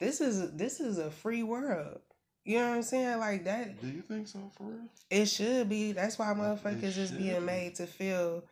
this 0.00 0.20
is 0.20 0.52
this 0.56 0.80
is 0.80 0.98
a 0.98 1.10
free 1.10 1.44
world. 1.44 2.00
You 2.44 2.58
know 2.58 2.70
what 2.70 2.76
I'm 2.76 2.82
saying? 2.82 3.18
Like 3.20 3.44
that. 3.44 3.80
Do 3.80 3.86
you 3.86 4.02
think 4.02 4.26
so 4.26 4.50
for 4.56 4.64
real? 4.64 4.88
It 5.10 5.26
should 5.26 5.68
be. 5.68 5.92
That's 5.92 6.18
why 6.18 6.26
motherfuckers 6.26 6.98
is 6.98 7.12
being 7.12 7.44
made 7.44 7.76
to 7.76 7.86
feel 7.86 8.42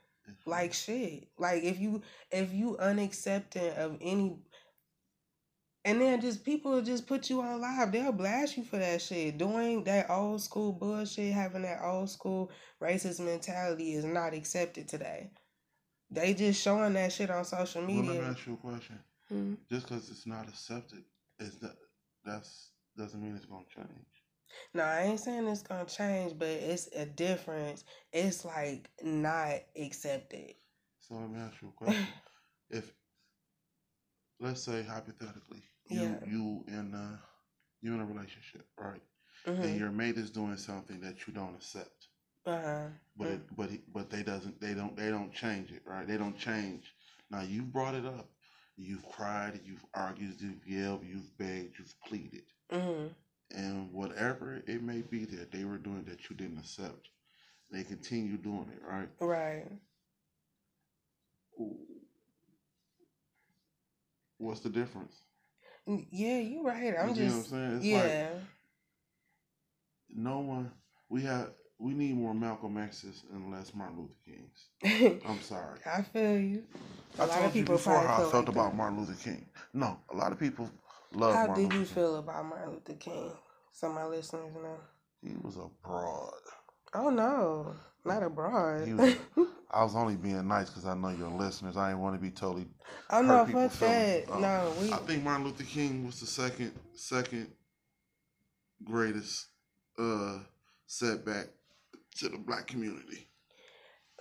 like 0.47 0.73
shit. 0.75 1.29
Like 1.39 1.63
if 1.65 1.81
you 1.81 2.03
if 2.31 2.53
you 2.53 2.77
unaccepting 2.81 3.77
of 3.77 3.99
any 4.01 4.37
and 5.89 6.03
then 6.03 6.21
just 6.21 6.45
people 6.45 6.73
will 6.73 6.83
just 6.83 7.07
put 7.07 7.31
you 7.31 7.41
on 7.41 7.63
live. 7.63 7.93
They'll 7.93 8.13
blast 8.13 8.59
you 8.59 8.63
for 8.63 8.77
that 8.77 9.01
shit. 9.01 9.39
Doing 9.39 9.85
that 9.85 10.11
old 10.11 10.43
school 10.43 10.71
bullshit, 10.71 11.33
having 11.33 11.63
that 11.63 11.81
old 11.83 12.11
school 12.11 12.51
racist 12.83 13.21
mentality 13.21 13.95
is 13.95 14.05
not 14.05 14.35
accepted 14.35 14.87
today. 14.87 15.31
They 16.11 16.35
just 16.35 16.63
showing 16.63 16.93
that 16.93 17.11
shit 17.11 17.31
on 17.31 17.45
social 17.47 17.87
Well, 17.87 18.03
let 18.03 18.05
me 18.05 18.19
ask 18.19 18.47
you 18.47 18.55
a 18.55 18.57
question. 18.59 18.99
Mhm. 19.31 19.57
Just 19.71 19.89
because 19.89 20.11
it's 20.11 20.27
not 20.27 20.49
accepted, 20.49 21.05
is 21.39 21.59
that 21.61 21.77
that's 22.23 22.73
doesn't 22.97 23.23
mean 23.23 23.35
it's 23.35 23.47
gonna 23.47 23.65
change. 23.75 23.89
No, 24.75 24.83
I 24.83 25.05
ain't 25.05 25.21
saying 25.21 25.47
it's 25.49 25.63
gonna 25.63 25.87
change, 25.87 26.39
but 26.39 26.49
it's 26.49 26.89
a 26.95 27.07
difference. 27.07 27.85
It's 28.13 28.45
like 28.45 28.91
not 29.03 29.61
accepted. 29.75 30.55
So 31.01 31.15
let 31.15 31.31
me 31.31 31.41
ask 31.41 31.63
you 31.63 31.69
a 31.69 31.73
question. 31.73 32.07
if 32.71 32.93
let's 34.41 34.63
say 34.63 34.83
hypothetically, 34.83 35.63
you 35.91 36.03
Yeah. 36.03 36.25
you 36.27 36.65
in 36.69 36.95
uh 36.95 37.19
you 37.81 37.95
in 37.95 38.01
a 38.01 38.07
relationship, 38.07 38.67
right? 38.79 39.03
hmm 39.45 39.63
And 39.63 39.79
your 39.79 39.91
mate 39.91 40.19
is 40.19 40.31
doing 40.31 40.57
something 40.57 41.01
that 41.01 41.27
you 41.27 41.33
don't 41.33 41.55
accept. 41.55 42.09
Uh 42.47 42.61
huh. 42.63 42.89
But 43.17 43.29
it, 43.29 43.57
but 43.57 43.71
it, 43.71 43.93
but 43.93 44.11
they 44.11 44.23
doesn't 44.23 44.61
they 44.61 44.75
don't 44.75 44.97
they 44.97 45.11
don't 45.11 45.33
change 45.33 45.71
it, 45.73 45.83
right? 45.87 46.07
They 46.07 46.17
don't 46.17 46.39
change. 46.39 46.95
Now 47.31 47.43
you 47.43 47.63
brought 47.63 47.95
it 47.95 48.07
up. 48.07 48.31
You've 48.77 49.07
cried, 49.09 49.61
you've 49.65 49.85
argued, 49.95 50.41
you've 50.41 50.67
yelled, 50.67 51.05
you've 51.05 51.37
begged, 51.39 51.79
you've 51.79 51.95
pleaded. 52.07 52.45
hmm 52.71 53.09
and 53.51 53.93
whatever 53.93 54.63
it 54.67 54.83
may 54.83 55.01
be 55.03 55.25
that 55.25 55.51
they 55.51 55.65
were 55.65 55.79
doing 55.79 56.05
that 56.05 56.29
you 56.29 56.37
didn't 56.37 56.59
accept, 56.59 57.09
they 57.71 57.83
continue 57.83 58.37
doing 58.37 58.71
it, 58.75 58.83
right? 58.87 59.09
Right. 59.21 59.67
What's 64.39 64.61
the 64.61 64.71
difference? 64.71 65.23
Yeah, 66.11 66.39
you're 66.39 66.65
right. 66.65 66.95
I'm 66.99 67.11
you 67.11 67.15
see 67.15 67.23
what 67.23 67.33
I'm 67.33 67.39
just 67.39 67.51
saying? 67.51 67.77
It's 67.77 67.85
yeah. 67.85 68.03
like 68.03 68.43
no 70.15 70.41
one. 70.41 70.71
We 71.09 71.23
have. 71.23 71.51
We 71.81 71.95
need 71.95 72.17
more 72.17 72.35
Malcolm 72.35 72.77
X's 72.77 73.23
and 73.33 73.53
less 73.53 73.73
Martin 73.73 73.99
Luther 73.99 74.15
Kings. 74.25 75.23
I'm 75.29 75.41
sorry. 75.41 75.79
I 75.87 76.03
feel 76.03 76.37
you. 76.39 76.65
A 77.19 77.23
I 77.23 77.27
lot 77.27 77.35
told 77.35 77.47
of 77.47 77.57
you 77.57 77.63
people 77.63 77.77
before 77.77 78.01
how 78.01 78.15
I 78.15 78.31
felt 78.31 78.35
like 78.35 78.49
about 78.49 78.71
that. 78.71 78.77
Martin 78.77 78.99
Luther 78.99 79.23
King. 79.23 79.47
No, 79.73 79.99
a 80.13 80.17
lot 80.17 80.33
of 80.33 80.41
people 80.41 80.69
love 81.15 81.35
How 81.35 81.47
Martin 81.47 81.69
did 81.69 81.73
you 81.73 81.79
Luther 81.81 81.95
feel 81.95 82.17
about 82.17 82.45
Martin 82.47 82.73
Luther 82.73 82.95
King? 82.95 83.33
Some 83.73 83.91
of 83.91 83.97
my 83.97 84.07
listeners 84.07 84.53
know. 84.55 84.81
He 85.23 85.35
was 85.41 85.57
a 85.57 85.69
broad. 85.87 86.33
Oh 86.95 87.11
no, 87.11 87.77
not 88.05 88.23
abroad. 88.23 88.89
Was, 88.97 89.17
I 89.71 89.85
was 89.85 89.95
only 89.95 90.17
being 90.17 90.47
nice 90.49 90.71
because 90.71 90.87
I 90.87 90.95
know 90.95 91.11
your 91.11 91.29
listeners. 91.31 91.77
I 91.77 91.91
didn't 91.91 92.03
want 92.03 92.17
to 92.17 92.21
be 92.21 92.31
totally. 92.31 92.67
oh 93.11 93.23
no, 93.23 93.45
fuck 93.47 93.73
that. 93.81 94.31
Uh, 94.31 94.39
no, 94.39 94.73
we. 94.81 94.93
I 94.93 94.97
think 94.99 95.23
Martin 95.23 95.47
Luther 95.47 95.65
King 95.65 96.07
was 96.07 96.21
the 96.21 96.27
second 96.27 96.73
second 96.95 97.49
greatest 98.85 99.47
uh 99.99 100.39
setback 100.87 101.49
to 102.19 102.29
the 102.29 102.39
black 102.39 102.67
community. 102.67 103.28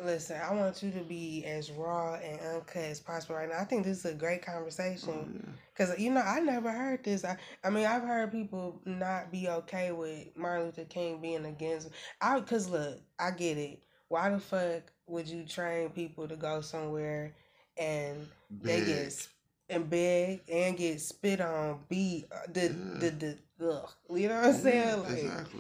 Listen, 0.03 0.39
I 0.39 0.53
want 0.53 0.83
you 0.83 0.91
to 0.91 0.99
be 0.99 1.43
as 1.45 1.71
raw 1.71 2.15
and 2.15 2.39
uncut 2.41 2.83
as 2.83 2.99
possible 2.99 3.35
right 3.35 3.49
now. 3.49 3.57
I 3.59 3.63
think 3.63 3.83
this 3.83 3.99
is 3.99 4.05
a 4.05 4.13
great 4.13 4.41
Oh, 4.47 4.51
conversation. 4.51 5.41
yeah. 5.43 5.51
Cause 5.75 5.97
you 5.99 6.11
know 6.11 6.21
I 6.21 6.39
never 6.39 6.71
heard 6.71 7.03
this. 7.03 7.25
I 7.25 7.37
I 7.63 7.69
mean 7.71 7.85
I've 7.85 8.03
heard 8.03 8.31
people 8.31 8.79
not 8.85 9.31
be 9.31 9.47
okay 9.47 9.91
with 9.91 10.35
Martin 10.35 10.65
Luther 10.67 10.85
King 10.85 11.19
being 11.21 11.45
against. 11.45 11.89
I 12.21 12.39
cause 12.41 12.69
look, 12.69 12.99
I 13.19 13.31
get 13.31 13.57
it. 13.57 13.81
Why 14.07 14.29
the 14.29 14.39
fuck 14.39 14.83
would 15.07 15.27
you 15.27 15.43
train 15.45 15.89
people 15.89 16.27
to 16.27 16.35
go 16.35 16.61
somewhere 16.61 17.33
and 17.77 18.27
they 18.61 18.83
get 18.85 19.27
and 19.69 19.89
beg 19.89 20.41
and 20.51 20.77
get 20.77 21.01
spit 21.01 21.41
on, 21.41 21.79
beat 21.89 22.25
uh, 22.31 22.39
the 22.51 22.61
Yeah. 22.61 22.99
the 22.99 23.37
the 23.59 23.67
ugh, 23.71 23.89
you 24.15 24.29
know 24.29 24.35
what 24.41 24.45
I'm 24.49 24.53
saying? 24.53 25.03
Like, 25.03 25.11
exactly. 25.23 25.59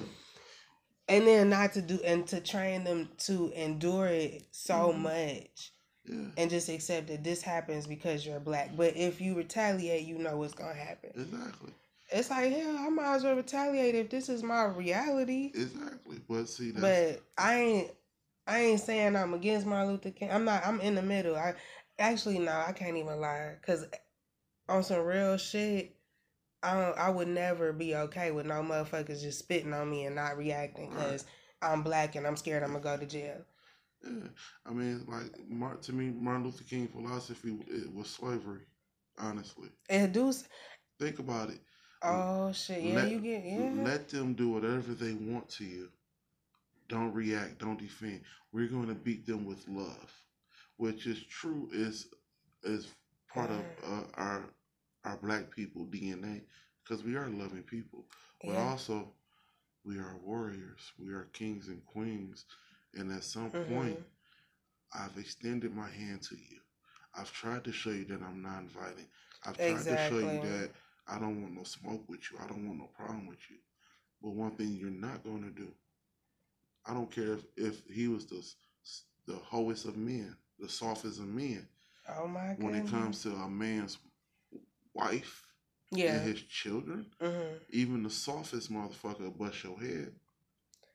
And 1.09 1.27
then 1.27 1.49
not 1.49 1.73
to 1.73 1.81
do 1.81 1.99
and 2.05 2.27
to 2.27 2.41
train 2.41 2.83
them 2.83 3.09
to 3.19 3.51
endure 3.55 4.07
it 4.07 4.45
so 4.51 4.93
Mhm. 4.93 5.01
much 5.01 5.73
Yeah, 6.05 6.29
and 6.37 6.49
just 6.49 6.69
accept 6.69 7.07
that 7.07 7.23
this 7.23 7.41
happens 7.41 7.87
because 7.87 8.25
you're 8.25 8.39
black. 8.39 8.75
But 8.77 8.95
if 8.97 9.21
you 9.21 9.35
retaliate, 9.35 10.05
you 10.07 10.17
know 10.19 10.37
what's 10.37 10.53
gonna 10.53 10.73
happen. 10.73 11.11
exactly, 11.15 11.73
It's 12.11 12.29
like 12.29 12.51
hell, 12.53 12.77
I 12.77 12.89
might 12.89 13.15
as 13.15 13.23
well 13.25 13.35
retaliate 13.35 13.95
if 13.95 14.09
this 14.09 14.29
is 14.29 14.43
my 14.43 14.65
reality. 14.65 15.51
exactly. 15.55 16.19
But 16.29 16.49
see, 16.49 16.71
that's 16.71 16.81
But 16.81 17.21
I 17.37 17.55
ain't 17.55 17.91
I 18.47 18.59
ain't 18.61 18.79
saying 18.81 19.15
I'm 19.17 19.33
against 19.33 19.67
Martin 19.67 19.91
Luther 19.91 20.11
King. 20.11 20.31
I'm 20.31 20.45
not 20.45 20.65
I'm 20.65 20.79
in 20.81 20.95
the 20.95 21.01
middle. 21.01 21.35
I 21.35 21.55
actually 21.99 22.39
no, 22.39 22.63
I 22.65 22.71
can't 22.71 22.97
even 22.97 23.19
lie. 23.19 23.55
Cause 23.65 23.85
on 24.69 24.83
some 24.83 25.01
real 25.01 25.37
shit, 25.37 25.96
I 26.67 27.07
I 27.07 27.09
would 27.09 27.27
never 27.27 27.73
be 27.73 27.95
okay 27.95 28.31
with 28.31 28.45
no 28.45 28.61
motherfuckers 28.61 29.21
just 29.21 29.39
spitting 29.39 29.73
on 29.73 29.89
me 29.89 30.05
and 30.05 30.15
not 30.15 30.37
reacting 30.37 30.89
Right. 30.89 30.97
because 31.05 31.25
I'm 31.61 31.83
black 31.83 32.15
and 32.15 32.25
I'm 32.27 32.37
scared 32.37 32.63
I'm 32.63 32.71
gonna 32.73 32.83
go 32.83 32.97
to 32.97 33.05
jail. 33.05 33.41
yeah. 34.03 34.27
I 34.65 34.71
mean, 34.71 35.05
like 35.07 35.31
Mar- 35.49 35.75
to 35.77 35.93
me, 35.93 36.11
Martin 36.11 36.43
Luther 36.45 36.63
King 36.63 36.87
philosophy 36.87 37.57
it 37.67 37.93
was 37.93 38.09
slavery. 38.09 38.61
Honestly, 39.19 39.69
And 39.89 40.13
do 40.13 40.31
think 40.99 41.17
about 41.17 41.49
it. 41.49 41.59
oh 42.03 42.51
shit, 42.51 42.83
yeah, 42.83 42.95
Let- 42.95 43.09
you 43.11 43.19
get 43.19 43.43
yeah. 43.43 43.71
Let 43.83 44.09
them 44.09 44.35
do 44.35 44.49
whatever 44.49 44.93
they 44.93 45.13
want 45.13 45.49
to 45.57 45.63
you. 45.65 45.89
Don't 46.87 47.13
react. 47.13 47.57
Don't 47.59 47.79
defend. 47.79 48.21
We're 48.53 48.67
going 48.67 48.87
to 48.87 48.93
beat 48.93 49.25
them 49.25 49.45
with 49.45 49.67
love, 49.67 50.13
which 50.77 51.07
is 51.07 51.23
true. 51.25 51.67
Is 51.73 52.07
is 52.63 52.87
part 53.33 53.49
of 53.49 53.61
uh, 53.83 54.03
our 54.13 54.43
our 55.07 55.17
black 55.17 55.51
people 55.51 55.85
DNA 55.85 56.43
because 56.83 57.03
we 57.03 57.15
are 57.15 57.29
loving 57.29 57.63
people, 57.63 58.05
but 58.45 58.55
yeah. 58.55 58.61
also 58.61 59.13
we 59.85 59.97
are 59.99 60.17
warriors. 60.23 60.91
We 60.99 61.13
are 61.13 61.29
kings 61.33 61.67
and 61.69 61.85
queens, 61.85 62.45
and 62.95 63.11
at 63.11 63.23
some 63.23 63.51
Mhm. 63.53 63.67
point, 63.67 63.99
I've 64.93 65.17
extended 65.17 65.75
my 65.75 65.89
hand 65.89 66.23
to 66.23 66.35
you. 66.35 66.59
I've 67.15 67.31
tried 67.31 67.63
to 67.65 67.73
show 67.73 67.91
you 67.91 68.05
that 68.05 68.21
I'm 68.23 68.41
non-violent. 68.41 69.09
I've 69.45 69.59
tried 69.59 69.87
to 69.89 69.97
show 69.97 70.19
you 70.19 70.39
that 70.39 70.71
I 71.07 71.19
don't 71.19 71.41
want 71.41 71.55
no 71.55 71.63
smoke 71.63 72.07
with 72.09 72.31
you. 72.31 72.37
I 72.39 72.47
don't 72.47 72.67
want 72.67 72.79
no 72.79 72.87
problem 72.87 73.27
with 73.27 73.49
you. 73.49 73.57
But 74.21 74.31
one 74.33 74.51
thing 74.55 74.75
you're 74.75 74.91
not 74.91 75.23
going 75.23 75.43
to 75.43 75.51
do, 75.51 75.73
I 76.85 76.93
don't 76.93 77.11
care 77.11 77.33
if, 77.33 77.45
if 77.57 77.83
he 77.87 78.07
was 78.07 78.25
the 78.27 78.43
the 79.27 79.35
hoest 79.37 79.85
of 79.85 79.97
men, 79.97 80.35
the 80.59 80.69
softest 80.69 81.19
of 81.19 81.27
men. 81.27 81.67
Oh 82.09 82.27
my 82.27 82.55
god. 82.55 82.59
When 82.63 82.75
it 82.75 82.87
comes 82.87 83.23
to 83.23 83.33
a 83.33 83.49
man's 83.49 83.97
wife 84.97 85.43
yeah. 85.91 86.13
and 86.13 86.23
his 86.27 86.41
children, 86.43 87.07
hmm 87.21 87.57
even 87.71 88.03
the 88.03 88.09
softest 88.11 88.71
motherfucker 88.71 89.37
bust 89.37 89.63
your 89.63 89.79
head. 89.79 90.13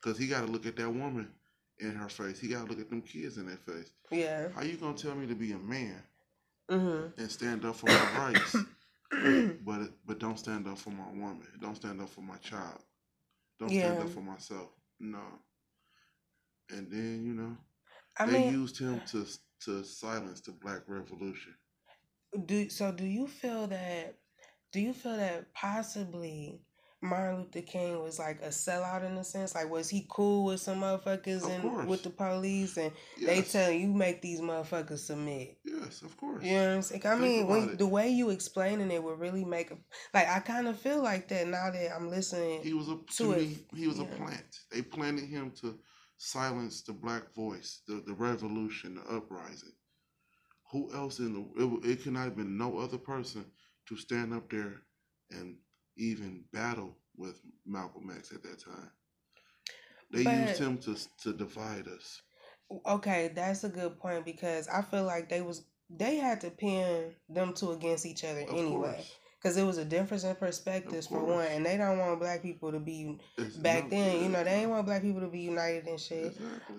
Cause 0.02 0.18
he 0.18 0.28
got 0.28 0.46
to 0.46 0.52
look 0.52 0.66
at 0.66 0.76
that 0.76 0.90
woman 0.90 1.30
in 1.80 1.94
her 1.94 2.08
face. 2.08 2.40
He 2.40 2.48
got 2.48 2.64
to 2.66 2.70
look 2.70 2.80
at 2.80 2.90
them 2.90 3.02
kids 3.02 3.38
in 3.38 3.46
their 3.46 3.56
face. 3.58 3.90
Yeah. 4.10 4.48
How 4.54 4.62
you 4.62 4.76
gonna 4.76 4.96
tell 4.96 5.14
me 5.14 5.26
to 5.28 5.34
be 5.34 5.52
a 5.52 5.58
man 5.58 6.02
hmm 6.70 7.06
and 7.18 7.30
stand 7.30 7.64
up 7.64 7.76
for 7.76 7.86
my 7.88 8.04
rights, 8.04 8.64
but 9.64 9.90
but 10.06 10.18
don't 10.18 10.38
stand 10.38 10.66
up 10.68 10.78
for 10.78 10.90
my 10.90 11.08
woman? 11.10 11.46
Don't 11.60 11.76
stand 11.76 12.00
up 12.00 12.10
for 12.10 12.22
my 12.22 12.36
child. 12.38 12.82
Don't 13.60 13.70
stand 13.70 14.00
up 14.00 14.08
for 14.10 14.20
myself. 14.20 14.70
No. 15.00 15.22
And 16.70 16.90
then 16.90 17.24
you 17.24 17.34
know 17.34 17.56
I 18.18 18.26
they 18.26 18.32
mean, 18.32 18.48
used 18.50 18.78
him 18.78 19.00
to 19.12 19.26
to 19.64 19.84
silence 19.84 20.40
the 20.42 20.52
Black 20.52 20.82
Revolution. 20.88 21.54
Do 22.46 22.68
so. 22.70 22.92
Do 22.92 23.04
you 23.04 23.26
feel 23.26 23.66
that? 23.68 24.16
Do 24.72 24.80
you 24.80 24.92
feel 24.92 25.16
that 25.16 25.52
possibly 25.52 26.62
Martin 27.02 27.40
Luther 27.40 27.60
King 27.60 28.00
was 28.02 28.18
like 28.18 28.40
a 28.42 28.48
sellout 28.48 29.04
in 29.04 29.16
a 29.18 29.24
sense? 29.24 29.54
Like, 29.54 29.68
was 29.68 29.90
he 29.90 30.06
cool 30.08 30.44
with 30.44 30.60
some 30.60 30.80
motherfuckers 30.80 31.48
and 31.48 31.88
with 31.88 32.02
the 32.04 32.10
police, 32.10 32.76
and 32.76 32.92
they 33.20 33.42
tell 33.42 33.70
you 33.70 33.88
make 33.88 34.22
these 34.22 34.40
motherfuckers 34.40 35.00
submit? 35.00 35.58
yes, 35.64 36.02
of 36.02 36.16
course. 36.16 36.44
You 36.44 36.52
know 36.52 36.68
what 36.68 36.74
I'm 36.74 36.82
saying? 36.82 37.02
I 37.04 37.10
Think 37.10 37.20
mean, 37.20 37.46
when 37.48 37.76
the 37.76 37.86
way 37.86 38.08
you 38.08 38.30
explaining 38.30 38.90
it 38.90 39.02
would 39.02 39.18
really 39.18 39.44
make 39.44 39.70
a 39.72 39.78
like. 40.14 40.28
I 40.28 40.40
kind 40.40 40.68
of 40.68 40.78
feel 40.78 41.02
like 41.02 41.28
that 41.28 41.48
now 41.48 41.70
that 41.70 41.94
I'm 41.94 42.08
listening. 42.08 42.62
He 42.62 42.72
was 42.72 42.88
a 42.88 42.96
to 42.96 43.16
to 43.16 43.36
me. 43.36 43.58
He 43.74 43.86
was 43.86 43.98
yeah. 43.98 44.04
a 44.04 44.16
plant. 44.16 44.60
They 44.70 44.82
planted 44.82 45.28
him 45.28 45.52
to 45.60 45.78
silence 46.16 46.82
the 46.82 46.92
black 46.92 47.34
voice, 47.34 47.82
the 47.86 48.02
the 48.06 48.14
revolution, 48.14 48.94
the 48.94 49.16
uprising. 49.16 49.72
Who 50.72 50.92
else 50.94 51.18
in 51.18 51.34
the 51.34 51.84
it, 51.84 51.90
it 51.92 52.02
could 52.02 52.12
not 52.14 52.24
have 52.24 52.36
been 52.36 52.56
no 52.58 52.78
other 52.78 52.98
person 52.98 53.44
to 53.88 53.96
stand 53.96 54.32
up 54.32 54.50
there 54.50 54.82
and 55.30 55.56
even 55.96 56.44
battle 56.52 56.96
with 57.16 57.38
Malcolm 57.66 58.10
X 58.16 58.32
at 58.32 58.42
that 58.42 58.58
time. 58.64 58.90
They 60.10 60.24
But- 60.24 60.48
used 60.48 60.60
him 60.60 60.78
to 60.78 60.96
to 61.22 61.32
divide 61.32 61.88
us. 61.88 62.22
Okay, 62.86 63.28
that's 63.34 63.64
a 63.64 63.68
good 63.68 63.98
point 63.98 64.24
because 64.24 64.66
I 64.68 64.80
feel 64.82 65.04
like 65.04 65.28
they 65.28 65.42
was 65.42 65.64
they 65.90 66.16
had 66.16 66.40
to 66.40 66.50
pin 66.50 67.14
them 67.28 67.52
two 67.52 67.72
against 67.72 68.06
each 68.06 68.24
other 68.24 68.40
Of 68.40 68.48
anyway. 68.56 68.94
course. 68.94 69.12
Because 69.42 69.56
it 69.56 69.64
was 69.64 69.76
a 69.76 69.84
difference 69.84 70.22
in 70.24 70.36
perspectives 70.36 71.08
for 71.08 71.22
one, 71.22 71.46
and 71.48 71.66
they 71.66 71.76
don't 71.76 71.98
want 71.98 72.20
black 72.20 72.40
people 72.42 72.70
to 72.72 72.78
be 72.78 73.18
It's 73.36 73.56
back 73.56 73.90
then. 73.90 74.22
You 74.22 74.28
know, 74.30 74.42
they 74.44 74.52
ain't 74.62 74.70
want 74.70 74.86
black 74.86 75.02
people 75.02 75.20
to 75.20 75.28
be 75.28 75.40
united 75.40 75.86
and 75.88 75.98
shit. 76.00 76.26
Exactly. 76.36 76.76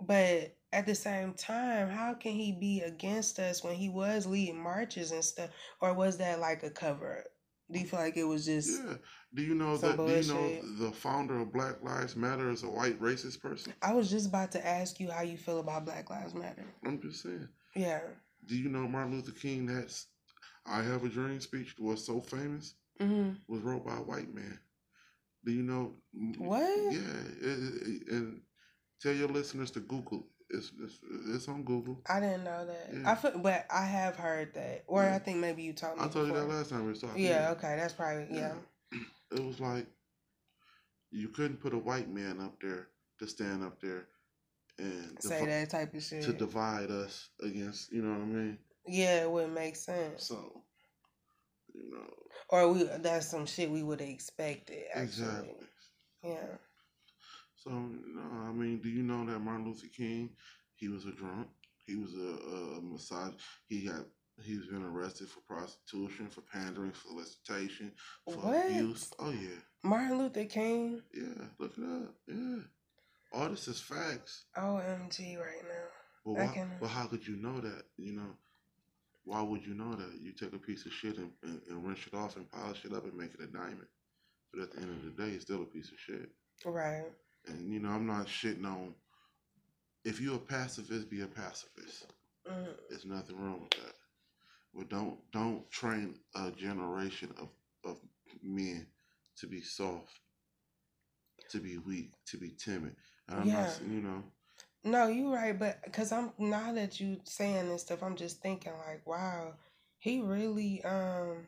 But 0.00 0.56
at 0.74 0.86
the 0.86 0.94
same 0.94 1.34
time, 1.34 1.88
how 1.88 2.14
can 2.14 2.32
he 2.32 2.52
be 2.52 2.80
against 2.82 3.38
us 3.38 3.62
when 3.62 3.74
he 3.74 3.88
was 3.88 4.26
leading 4.26 4.60
marches 4.62 5.12
and 5.12 5.24
stuff? 5.24 5.50
Or 5.80 5.94
was 5.94 6.18
that 6.18 6.40
like 6.40 6.62
a 6.62 6.70
cover 6.70 7.18
up? 7.18 7.24
Do 7.70 7.78
you 7.78 7.86
feel 7.86 8.00
like 8.00 8.16
it 8.16 8.24
was 8.24 8.44
just 8.44 8.82
Yeah. 8.82 8.94
Do 9.34 9.42
you 9.42 9.54
know 9.54 9.76
that? 9.78 9.96
Do 9.96 10.02
you 10.04 10.32
know 10.34 10.86
the 10.86 10.92
founder 10.92 11.38
of 11.40 11.52
Black 11.52 11.82
Lives 11.82 12.14
Matter 12.14 12.50
is 12.50 12.62
a 12.62 12.68
white 12.68 13.00
racist 13.00 13.40
person? 13.40 13.72
I 13.82 13.94
was 13.94 14.10
just 14.10 14.28
about 14.28 14.52
to 14.52 14.66
ask 14.66 15.00
you 15.00 15.10
how 15.10 15.22
you 15.22 15.38
feel 15.38 15.60
about 15.60 15.86
Black 15.86 16.10
Lives 16.10 16.34
Matter. 16.34 16.66
I'm 16.84 17.00
just 17.00 17.22
saying. 17.22 17.48
Yeah. 17.74 18.00
Do 18.46 18.56
you 18.56 18.68
know 18.68 18.86
Martin 18.86 19.14
Luther 19.14 19.32
King? 19.32 19.66
That's 19.66 20.06
"I 20.66 20.82
Have 20.82 21.04
a 21.04 21.08
Dream" 21.08 21.40
speech 21.40 21.74
was 21.78 22.04
so 22.04 22.20
famous 22.20 22.74
Mm-hmm. 23.00 23.30
was 23.52 23.62
wrote 23.62 23.84
by 23.84 23.96
a 23.96 24.02
white 24.02 24.32
man. 24.32 24.58
Do 25.44 25.52
you 25.52 25.62
know? 25.62 25.94
What? 26.38 26.92
Yeah, 26.92 27.00
and 28.16 28.40
tell 29.00 29.12
your 29.14 29.28
listeners 29.28 29.70
to 29.72 29.80
Google. 29.80 30.28
It's 30.50 30.70
it's, 30.82 30.98
it's 31.34 31.48
on 31.48 31.64
Google. 31.64 32.00
I 32.08 32.20
didn't 32.20 32.44
know 32.44 32.66
that. 32.66 32.90
Yeah. 32.92 33.10
I 33.10 33.14
feel, 33.14 33.38
but 33.38 33.66
I 33.72 33.84
have 33.84 34.16
heard 34.16 34.54
that, 34.54 34.84
or 34.86 35.02
Yeah. 35.02 35.14
I 35.14 35.18
think 35.18 35.38
maybe 35.38 35.62
you 35.62 35.72
told 35.72 35.98
me. 35.98 36.04
I 36.04 36.08
told 36.08 36.28
you 36.28 36.34
that 36.34 36.48
last 36.48 36.70
time 36.70 36.84
we 36.84 36.90
was 36.90 37.00
talking. 37.00 37.22
Yeah. 37.24 37.50
Okay. 37.52 37.76
That's 37.76 37.94
probably 37.94 38.26
yeah. 38.30 38.52
It 39.32 39.44
was 39.44 39.58
like 39.58 39.86
you 41.10 41.28
couldn't 41.28 41.60
put 41.60 41.72
a 41.74 41.78
white 41.78 42.10
man 42.10 42.40
up 42.40 42.60
there 42.60 42.88
to 43.20 43.26
stand 43.26 43.64
up 43.64 43.80
there 43.80 44.06
and 44.78 45.16
Say 45.20 45.38
divi- 45.40 45.50
that 45.50 45.70
type 45.70 45.94
of 45.94 46.02
shit. 46.02 46.22
to 46.24 46.32
divide 46.32 46.90
us 46.90 47.30
against. 47.42 47.92
You 47.92 48.02
know 48.02 48.12
what 48.12 48.22
I 48.22 48.26
mean? 48.26 48.58
yeah, 48.86 49.22
it 49.22 49.30
wouldn't 49.30 49.54
make 49.54 49.76
sense. 49.76 50.26
So, 50.26 50.62
you 51.72 51.90
know, 51.90 52.10
Or 52.50 52.70
we 52.72 52.82
that's 52.84 53.28
some 53.30 53.46
shit 53.46 53.70
we 53.70 53.82
would 53.82 54.00
have 54.00 54.08
expected. 54.10 54.82
Actually. 54.92 55.04
exactly. 55.04 55.54
Yeah. 56.22 56.46
So, 57.66 57.70
no, 57.72 58.22
I 58.48 58.52
mean, 58.52 58.78
do 58.82 58.88
you 58.88 59.02
know 59.02 59.24
that 59.26 59.38
Martin 59.40 59.66
Luther 59.66 59.86
King, 59.96 60.30
he 60.74 60.88
was 60.88 61.06
a 61.06 61.12
drunk. 61.12 61.48
He 61.86 61.96
was 61.96 62.12
a, 62.14 62.78
a 62.78 62.80
massage. 62.82 63.34
He 63.68 63.86
got 63.86 64.04
he's 64.42 64.66
been 64.66 64.82
arrested 64.82 65.28
for 65.28 65.40
prostitution, 65.40 66.28
for 66.28 66.40
pandering, 66.42 66.92
for 66.92 67.08
solicitation, 67.08 67.92
for 68.26 68.36
What? 68.38 68.66
abuse. 68.66 69.12
Oh 69.18 69.30
yeah, 69.30 69.60
Martin 69.82 70.18
Luther 70.18 70.44
King. 70.44 71.02
yeah. 71.14 71.44
Look 71.58 71.72
it 71.78 71.84
up. 71.84 72.14
Yeah, 72.26 72.56
all 73.32 73.48
this 73.48 73.68
is 73.68 73.80
facts. 73.80 74.44
OMG 74.56 75.38
right 75.38 75.62
now. 75.62 75.88
Well, 76.24 76.46
why, 76.46 76.52
can- 76.54 76.70
but 76.80 76.88
how 76.88 77.06
could 77.06 77.26
you 77.26 77.36
know 77.36 77.60
that? 77.60 77.82
You 77.98 78.12
know, 78.16 78.30
why 79.24 79.42
would 79.42 79.64
you 79.66 79.74
know 79.74 79.94
that? 79.94 80.18
You 80.20 80.32
take 80.32 80.54
a 80.54 80.58
piece 80.58 80.84
of 80.86 80.92
shit 80.92 81.16
and, 81.18 81.30
and, 81.42 81.60
and 81.68 81.86
rinse 81.86 82.06
it 82.06 82.14
off 82.16 82.36
and 82.36 82.50
polish 82.50 82.84
it 82.84 82.92
up 82.94 83.04
and 83.04 83.14
make 83.16 83.34
it 83.34 83.42
a 83.42 83.46
diamond. 83.46 83.88
But 84.52 84.62
at 84.62 84.72
the 84.72 84.80
end 84.80 84.90
of 84.90 85.16
the 85.16 85.22
day, 85.22 85.30
it's 85.34 85.44
still 85.44 85.62
a 85.62 85.66
piece 85.66 85.88
of 85.92 85.98
shit. 85.98 86.30
Right. 86.64 87.04
And 87.48 87.72
you 87.72 87.80
know, 87.80 87.90
I'm 87.90 88.06
not 88.06 88.26
shitting 88.26 88.66
on. 88.66 88.94
If 90.04 90.20
you're 90.20 90.36
a 90.36 90.40
pacifist, 90.40 91.10
be 91.10 91.22
a 91.22 91.26
pacifist. 91.26 92.06
Mm, 92.48 92.74
There's 92.88 93.06
nothing 93.06 93.40
wrong 93.40 93.62
with 93.62 93.74
that. 93.74 93.94
But 94.74 94.88
don't 94.90 95.18
don't 95.32 95.70
train 95.70 96.16
a 96.34 96.50
generation 96.50 97.34
of 97.40 97.50
of 97.84 97.98
men 98.42 98.86
to 99.38 99.46
be 99.46 99.60
soft, 99.62 100.20
to 101.50 101.58
be 101.60 101.78
weak, 101.78 102.12
to 102.26 102.38
be 102.38 102.50
timid. 102.50 102.96
And 103.28 103.40
I'm 103.40 103.48
Yeah. 103.48 103.62
not, 103.64 103.80
you 103.82 104.00
know, 104.00 104.24
No, 104.84 105.08
you're 105.08 105.32
right, 105.32 105.58
but 105.58 105.82
because 105.84 106.12
I'm 106.12 106.32
now 106.38 106.72
that 106.72 107.00
you 107.00 107.20
saying 107.24 107.68
this 107.68 107.82
stuff, 107.82 108.02
I'm 108.02 108.16
just 108.16 108.40
thinking 108.42 108.72
like, 108.86 109.06
wow, 109.06 109.54
he 109.98 110.20
really 110.20 110.82
um 110.84 111.46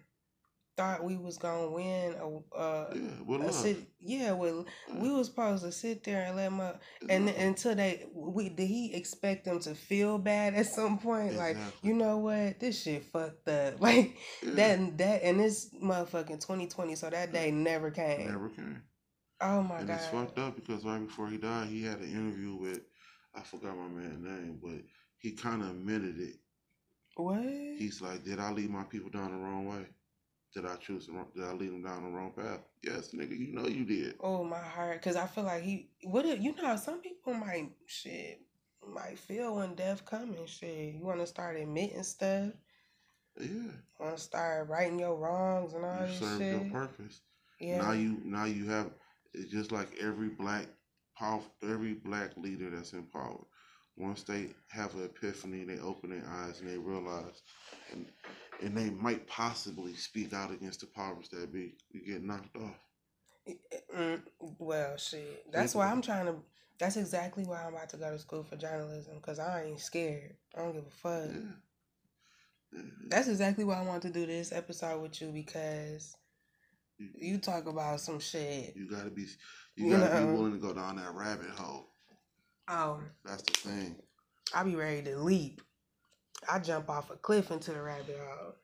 thought 0.77 1.03
we 1.03 1.17
was 1.17 1.39
gonna 1.39 1.71
win 1.71 2.15
a 2.21 2.55
uh 2.57 2.93
yeah, 2.95 3.01
with 3.27 3.41
a 3.41 3.53
sit 3.53 3.79
yeah 4.01 4.33
well 4.33 4.67
we 4.95 5.11
was 5.11 5.27
supposed 5.29 5.65
to 5.65 5.73
sit 5.73 6.05
there 6.05 6.27
and 6.27 6.37
let 6.37 6.49
him 6.49 6.61
up 6.61 6.83
and 7.09 7.27
Love. 7.27 7.35
until 7.39 7.75
they 7.75 8.05
we 8.15 8.49
did 8.51 8.67
he 8.67 8.93
expect 8.95 9.45
them 9.47 9.59
to 9.61 9.75
feel 9.75 10.19
bad 10.19 10.55
at 10.55 10.67
some 10.67 10.99
point? 10.99 11.35
Like 11.35 11.57
you 11.83 11.95
know 11.95 12.19
what? 12.19 12.61
This 12.61 12.83
shit 12.83 13.05
fucked 13.05 13.49
up. 13.49 13.81
Like 13.81 14.17
Yeah, 14.43 14.53
that 14.77 14.99
that 14.99 15.23
and 15.23 15.41
this 15.41 15.71
motherfucking 15.83 16.41
2020 16.41 16.95
so 16.95 17.09
that 17.11 17.33
day 17.33 17.51
never 17.51 17.91
came. 17.91 18.29
Never 18.29 18.49
came. 18.51 18.83
oh 19.41 19.62
my 19.62 19.79
and 19.79 19.89
god. 19.89 19.95
it's 19.95 20.07
fucked 20.09 20.39
up 20.39 20.57
because 20.57 20.85
right 20.85 21.01
before 21.05 21.29
he 21.29 21.39
died, 21.39 21.69
he 21.69 21.83
had 21.83 21.99
an 22.01 22.11
interview 22.11 22.55
with 22.57 22.81
I 23.35 23.43
forgot 23.43 23.77
my 23.77 23.89
man's 23.89 24.23
name, 24.23 24.59
but 24.62 24.81
he 25.19 25.33
kind 25.33 25.62
of 25.62 25.71
admitted 25.71 26.19
it. 26.21 26.37
what? 27.17 27.43
He's 27.79 28.01
like, 28.01 28.25
"Did 28.25 28.41
I 28.41 28.51
lead 28.53 28.71
my 28.71 28.85
people 28.85 29.11
down 29.11 29.31
the 29.33 29.39
wrong 29.39 29.67
way? 29.69 29.87
Did 30.57 30.64
I 30.64 30.77
choose 30.77 31.07
the 31.07 31.12
wrong? 31.12 31.27
Did 31.35 31.45
I 31.45 31.53
lead 31.53 31.69
him 31.69 31.83
down 31.83 32.05
the 32.05 32.09
wrong 32.09 32.33
path? 32.35 32.61
Yes, 32.83 33.11
nigga, 33.14 33.38
you 33.38 33.53
know 33.53 33.66
you 33.69 33.85
did. 33.85 34.14
oh 34.21 34.42
my 34.42 34.59
heart 34.59 35.03
because 35.03 35.14
I 35.14 35.27
feel 35.27 35.45
like 35.45 35.62
he 35.62 35.90
what 36.05 36.25
if 36.25 36.40
you 36.40 36.55
know 36.57 36.77
some 36.77 37.01
people 37.03 37.35
might 37.35 37.69
shit 37.85 38.40
might 38.88 39.19
feel 39.19 39.57
when 39.57 39.75
death 39.75 40.07
coming 40.07 40.47
shit 40.47 40.95
you 40.95 41.05
want 41.05 41.21
to 41.21 41.27
start 41.27 41.57
admitting 41.57 42.03
stuff 42.05 42.53
Yeah, 43.38 43.73
want 44.01 44.16
to 44.16 44.23
start 44.23 44.69
righting 44.71 44.99
your 44.99 45.16
wrongs 45.16 45.75
and 45.75 45.85
all 45.85 46.01
you 46.01 46.07
this 46.07 46.19
served 46.21 46.40
shit 46.40 46.53
your 46.53 46.71
purpose. 46.71 47.21
yeah 47.61 47.83
Now 47.83 47.92
you 47.92 48.19
now 48.25 48.45
you 48.47 48.64
have 48.71 48.90
it's 49.35 49.51
just 49.51 49.73
like 49.73 49.88
every 50.01 50.29
black 50.31 50.69
power 51.19 51.42
every 51.62 51.92
black 51.95 52.35
leader 52.38 52.71
that's 52.71 52.95
in 52.95 53.03
power. 53.05 53.45
Once 53.99 54.23
they 54.25 54.49
have 54.69 54.95
an 54.95 55.05
epiphany, 55.05 55.64
they 55.64 55.79
open 55.81 56.11
their 56.11 56.25
eyes 56.29 56.61
and 56.61 56.69
they 56.71 56.77
realize 56.79 57.42
and 57.92 58.07
and 58.62 58.77
they 58.77 58.90
might 58.90 59.27
possibly 59.27 59.95
speak 59.95 60.33
out 60.33 60.51
against 60.51 60.81
the 60.81 60.87
powers 60.87 61.29
that 61.31 61.53
be. 61.53 61.75
You 61.90 62.05
get 62.07 62.23
knocked 62.23 62.57
off. 62.57 62.77
Mm, 63.97 64.23
well, 64.59 64.97
shit. 64.97 65.45
That's 65.53 65.75
why 65.75 65.87
I'm 65.90 66.03
trying 66.03 66.27
to. 66.27 66.35
That's 66.79 66.97
exactly 66.97 67.45
why 67.45 67.62
I'm 67.64 67.75
about 67.75 67.88
to 67.90 67.97
go 67.97 68.11
to 68.11 68.19
school 68.19 68.45
for 68.45 68.57
journalism 68.57 69.14
because 69.16 69.38
I 69.38 69.64
ain't 69.64 69.81
scared. 69.81 70.37
I 70.55 70.61
don't 70.61 70.73
give 70.75 70.85
a 70.87 70.90
fuck. 70.90 71.31
Yeah. 71.33 71.40
Yeah. 72.73 72.83
That's 73.09 73.29
exactly 73.29 73.64
why 73.64 73.79
I 73.81 73.85
want 73.85 74.03
to 74.03 74.11
do 74.11 74.27
this 74.27 74.53
episode 74.53 75.01
with 75.01 75.21
you 75.23 75.29
because 75.29 76.16
You, 76.99 77.09
you 77.14 77.38
talk 77.38 77.66
about 77.66 78.01
some 78.01 78.19
shit. 78.19 78.75
you 78.77 78.90
gotta 78.90 79.09
be 79.11 79.23
you 79.77 79.87
You 79.87 79.97
gotta 79.97 80.21
know. 80.21 80.27
be 80.27 80.33
willing 80.33 80.53
to 80.53 80.59
go 80.59 80.75
down 80.75 80.97
that 80.97 81.14
rabbit 81.14 81.49
hole. 81.51 81.88
Um, 82.69 83.07
That's 83.25 83.42
the 83.42 83.53
thing. 83.71 83.97
I'll 84.53 84.64
be 84.64 84.75
ready 84.75 85.03
to 85.03 85.19
leap. 85.19 85.62
I 86.51 86.59
jump 86.59 86.89
off 86.91 87.11
a 87.11 87.17
cliff 87.17 87.51
into 87.51 87.73
the 87.73 87.83
rabbit 87.83 88.19
hole. 88.19 88.55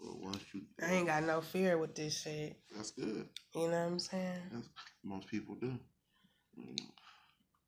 But 0.00 0.20
once 0.20 0.42
you 0.54 0.62
I 0.82 0.92
ain't 0.92 1.06
got 1.06 1.24
no 1.24 1.40
fear 1.40 1.76
with 1.78 1.94
this 1.94 2.20
shit. 2.22 2.56
that's 2.74 2.92
good. 2.92 3.28
You 3.54 3.62
know 3.62 3.68
what 3.68 3.74
I'm 3.92 3.98
saying? 3.98 4.42
That's 4.52 4.68
most 5.02 5.26
people 5.28 5.56
do. 5.56 5.78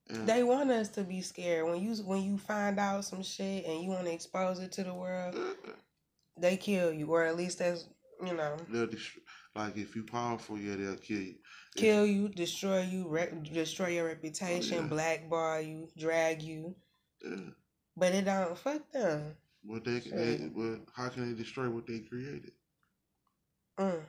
And 0.09 0.27
They 0.29 0.43
want 0.43 0.71
us 0.71 0.89
to 0.91 1.03
be 1.05 1.21
scared 1.23 1.67
when 1.67 1.81
you 1.81 1.95
when 2.05 2.23
you 2.23 2.39
find 2.39 2.79
out 2.79 3.05
some 3.05 3.23
shit 3.23 3.65
and 3.67 3.83
you 3.83 3.91
want 3.91 4.07
to 4.07 4.13
expose 4.13 4.59
it 4.61 4.73
to 4.73 4.85
the 4.85 4.95
world. 4.95 5.37
They 6.39 6.57
kill 6.57 6.91
you, 6.91 7.07
or 7.13 7.25
at 7.25 7.37
least 7.37 7.59
that's 7.59 7.85
you 8.25 8.33
know. 8.33 8.57
they'll 8.71 8.87
dest- 8.87 9.19
like 9.55 9.77
if 9.77 9.95
you 9.95 10.05
powerful, 10.05 10.57
yeah, 10.57 10.75
they'll 10.77 10.97
kill 10.97 11.21
you. 11.21 11.35
If- 11.77 11.83
kill 11.83 12.07
you, 12.07 12.29
destroy 12.31 12.81
you, 12.83 13.09
re- 13.09 13.33
destroy 13.53 13.89
your 13.89 14.07
reputation, 14.07 14.79
Oh, 14.79 14.81
yeah. 14.83 14.87
blackball 14.87 15.61
you, 15.61 15.89
drag 15.99 16.41
you. 16.41 16.77
Yeah. 17.23 17.51
But 17.95 18.15
it 18.15 18.25
don't 18.25 18.57
fuck 18.57 18.91
them. 18.91 19.37
What 19.63 19.85
they, 19.85 19.99
they 20.01 20.37
what, 20.55 20.81
how 20.95 21.09
can 21.09 21.29
they 21.35 21.41
destroy 21.43 21.69
what 21.71 21.87
they 21.87 22.01
created? 22.01 22.53
Mm. 23.79 24.05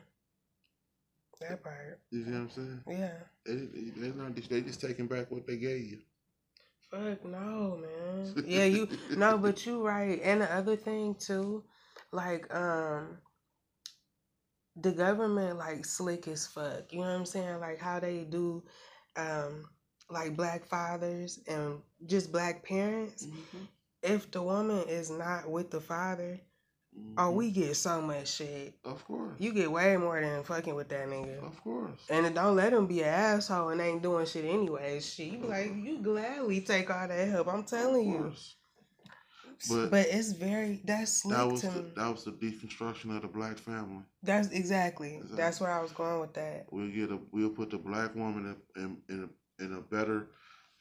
That 1.40 1.62
part, 1.62 2.00
You 2.10 2.24
see 2.24 2.30
what 2.30 2.36
I'm 2.38 2.50
saying? 2.50 2.84
yeah. 2.88 3.18
They 3.44 3.54
they 3.56 3.90
they 4.00 4.12
not 4.16 4.34
just 4.34 4.50
they 4.50 4.60
just 4.62 4.80
taking 4.80 5.06
back 5.06 5.30
what 5.30 5.46
they 5.46 5.56
gave 5.56 5.84
you. 5.84 5.98
Fuck 6.90 7.24
no, 7.24 7.78
man. 7.82 8.34
Yeah, 8.46 8.64
you 8.64 8.88
no, 9.16 9.38
but 9.38 9.64
you 9.66 9.86
right. 9.86 10.20
And 10.22 10.40
the 10.42 10.52
other 10.54 10.76
thing 10.76 11.14
too, 11.14 11.64
like 12.12 12.52
um, 12.54 13.18
the 14.76 14.92
government 14.92 15.58
like 15.58 15.84
slick 15.84 16.28
as 16.28 16.46
fuck. 16.46 16.92
You 16.92 17.00
know 17.00 17.06
what 17.06 17.12
I'm 17.16 17.26
saying? 17.26 17.60
Like 17.60 17.78
how 17.78 18.00
they 18.00 18.24
do, 18.24 18.62
um, 19.16 19.68
like 20.10 20.36
black 20.36 20.64
fathers 20.66 21.40
and 21.46 21.80
just 22.06 22.32
black 22.32 22.64
parents. 22.64 23.26
Mhm. 23.26 23.66
If 24.02 24.30
the 24.30 24.42
woman 24.42 24.84
is 24.88 25.10
not 25.10 25.48
with 25.50 25.70
the 25.70 25.80
father, 25.80 26.40
Oh, 27.16 27.30
Mhm. 27.30 27.34
we 27.36 27.50
get 27.50 27.74
so 27.74 28.02
much 28.02 28.28
shit. 28.28 28.78
Of 28.84 29.02
course. 29.06 29.32
You 29.38 29.54
get 29.54 29.72
way 29.72 29.96
more 29.96 30.20
than 30.20 30.44
fucking 30.44 30.74
with 30.74 30.90
that 30.90 31.08
nigga. 31.08 31.42
Of 31.42 31.58
course. 31.62 31.98
And 32.10 32.34
don't 32.34 32.54
let 32.54 32.74
him 32.74 32.86
be 32.86 33.00
an 33.00 33.08
asshole 33.08 33.70
and 33.70 33.80
ain't 33.80 34.02
doing 34.02 34.26
shit 34.26 34.44
anyway. 34.44 35.00
Be 35.16 35.38
like, 35.38 35.72
you 35.74 36.02
gladly 36.02 36.60
take 36.60 36.90
all 36.90 37.08
that 37.08 37.28
help. 37.28 37.48
I'm 37.48 37.64
telling 37.64 38.14
Of 38.14 38.34
you. 38.34 38.34
But, 39.70 39.90
But- 39.90 40.06
it's 40.08 40.32
very 40.32 40.82
that's 40.84 41.22
That 41.22 41.48
was 41.50 41.62
the, 41.62 41.92
that 41.96 42.08
was 42.10 42.24
the 42.24 42.32
deconstruction 42.32 43.16
of 43.16 43.22
the 43.22 43.28
black 43.28 43.56
family. 43.56 44.02
That's 44.22 44.48
exactly. 44.48 45.14
Exactly. 45.14 45.36
That's 45.36 45.60
where 45.62 45.70
I 45.70 45.80
was 45.80 45.92
going 45.92 46.20
with 46.20 46.34
that. 46.34 46.66
We'll 46.70 46.90
get 46.90 47.10
a 47.10 47.18
we'll 47.30 47.50
put 47.50 47.70
the 47.70 47.78
black 47.78 48.14
woman 48.14 48.54
in 48.76 48.82
in, 48.82 49.02
in, 49.08 49.30
a, 49.60 49.64
in 49.64 49.72
a 49.76 49.80
better 49.80 50.28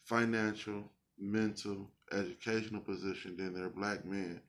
financial, 0.03 0.91
mental, 1.17 1.89
educational 2.13 2.81
position 2.81 3.37
than 3.37 3.53
their 3.53 3.69
black 3.69 4.05
men. 4.05 4.41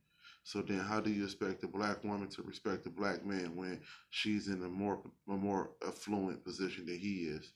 So 0.44 0.60
then, 0.60 0.80
how 0.80 1.00
do 1.00 1.10
you 1.10 1.24
expect 1.24 1.60
the 1.60 1.68
black 1.68 2.02
woman 2.02 2.28
to 2.30 2.42
respect 2.42 2.84
the 2.84 2.90
black 2.90 3.24
man 3.24 3.54
when 3.54 3.80
she's 4.10 4.48
in 4.48 4.62
a 4.62 4.68
more 4.68 5.00
a 5.28 5.32
more 5.32 5.70
affluent 5.86 6.44
position 6.44 6.86
than 6.86 6.98
he 6.98 7.26
is? 7.26 7.52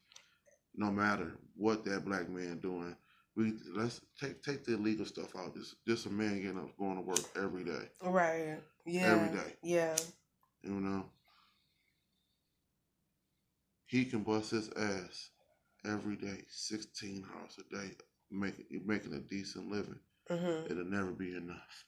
No 0.75 0.91
matter 0.91 1.39
what 1.57 1.85
that 1.87 2.05
black 2.05 2.29
man 2.29 2.59
doing, 2.61 2.95
we 3.35 3.55
let's 3.75 4.01
take 4.21 4.43
take 4.43 4.65
the 4.65 4.75
illegal 4.75 5.05
stuff 5.05 5.35
out. 5.37 5.55
Just 5.55 5.77
just 5.87 6.07
a 6.07 6.11
man 6.11 6.41
getting 6.43 6.59
up, 6.59 6.77
going 6.79 6.97
to 6.97 7.03
work 7.03 7.21
every 7.37 7.65
day. 7.65 7.89
Right. 8.03 8.59
Yeah. 8.85 9.07
Every 9.07 9.37
day. 9.37 9.53
Yeah. 9.63 9.97
You 10.63 10.81
know, 10.81 11.05
he 13.87 14.05
can 14.05 14.23
bust 14.23 14.51
his 14.53 14.71
ass 14.77 15.31
every 15.85 16.17
day, 16.17 16.45
sixteen 16.49 17.25
hours 17.35 17.59
a 17.59 17.75
day, 17.75 17.91
making 18.31 18.67
making 18.87 19.15
a 19.15 19.21
decent 19.21 19.71
living. 19.71 20.01
hmm 20.29 20.67
It'll 20.71 20.85
never 20.85 21.13
be 21.13 21.35
enough. 21.37 21.85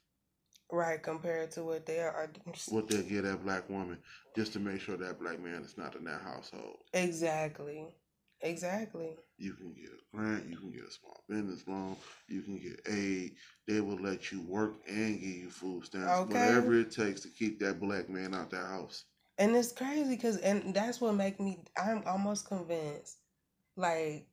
Right. 0.70 1.02
Compared 1.02 1.50
to 1.52 1.64
what 1.64 1.86
they 1.86 2.00
are. 2.00 2.30
What 2.68 2.88
they'll 2.88 3.02
get 3.02 3.24
that 3.24 3.44
black 3.44 3.68
woman 3.70 3.98
just 4.36 4.52
to 4.52 4.60
make 4.60 4.80
sure 4.80 4.96
that 4.96 5.18
black 5.20 5.40
man 5.40 5.62
is 5.62 5.78
not 5.78 5.94
in 5.96 6.04
that 6.04 6.20
household. 6.20 6.76
Exactly. 6.92 7.86
Exactly. 8.40 9.16
You 9.38 9.54
can 9.54 9.72
get 9.72 9.90
a 9.90 10.16
grant, 10.16 10.48
you 10.48 10.56
can 10.58 10.70
get 10.72 10.84
a 10.84 10.90
small 10.90 11.24
business 11.28 11.62
loan, 11.66 11.96
you 12.28 12.42
can 12.42 12.58
get 12.58 12.80
aid. 12.88 13.36
They 13.66 13.80
will 13.80 14.00
let 14.00 14.30
you 14.32 14.42
work 14.42 14.74
and 14.88 15.20
give 15.20 15.28
you 15.30 15.50
food 15.50 15.84
stamps, 15.86 16.20
Okay. 16.20 16.46
whatever 16.46 16.74
it 16.74 16.90
takes 16.90 17.20
to 17.22 17.28
keep 17.30 17.58
that 17.60 17.80
black 17.80 18.08
man 18.08 18.34
out 18.34 18.50
that 18.50 18.66
house. 18.66 19.04
And 19.38 19.54
it's 19.56 19.72
crazy 19.72 20.16
because, 20.16 20.38
and 20.38 20.74
that's 20.74 21.00
what 21.00 21.14
make 21.14 21.40
me. 21.40 21.64
I'm 21.76 22.02
almost 22.06 22.46
convinced, 22.46 23.18
like 23.76 24.26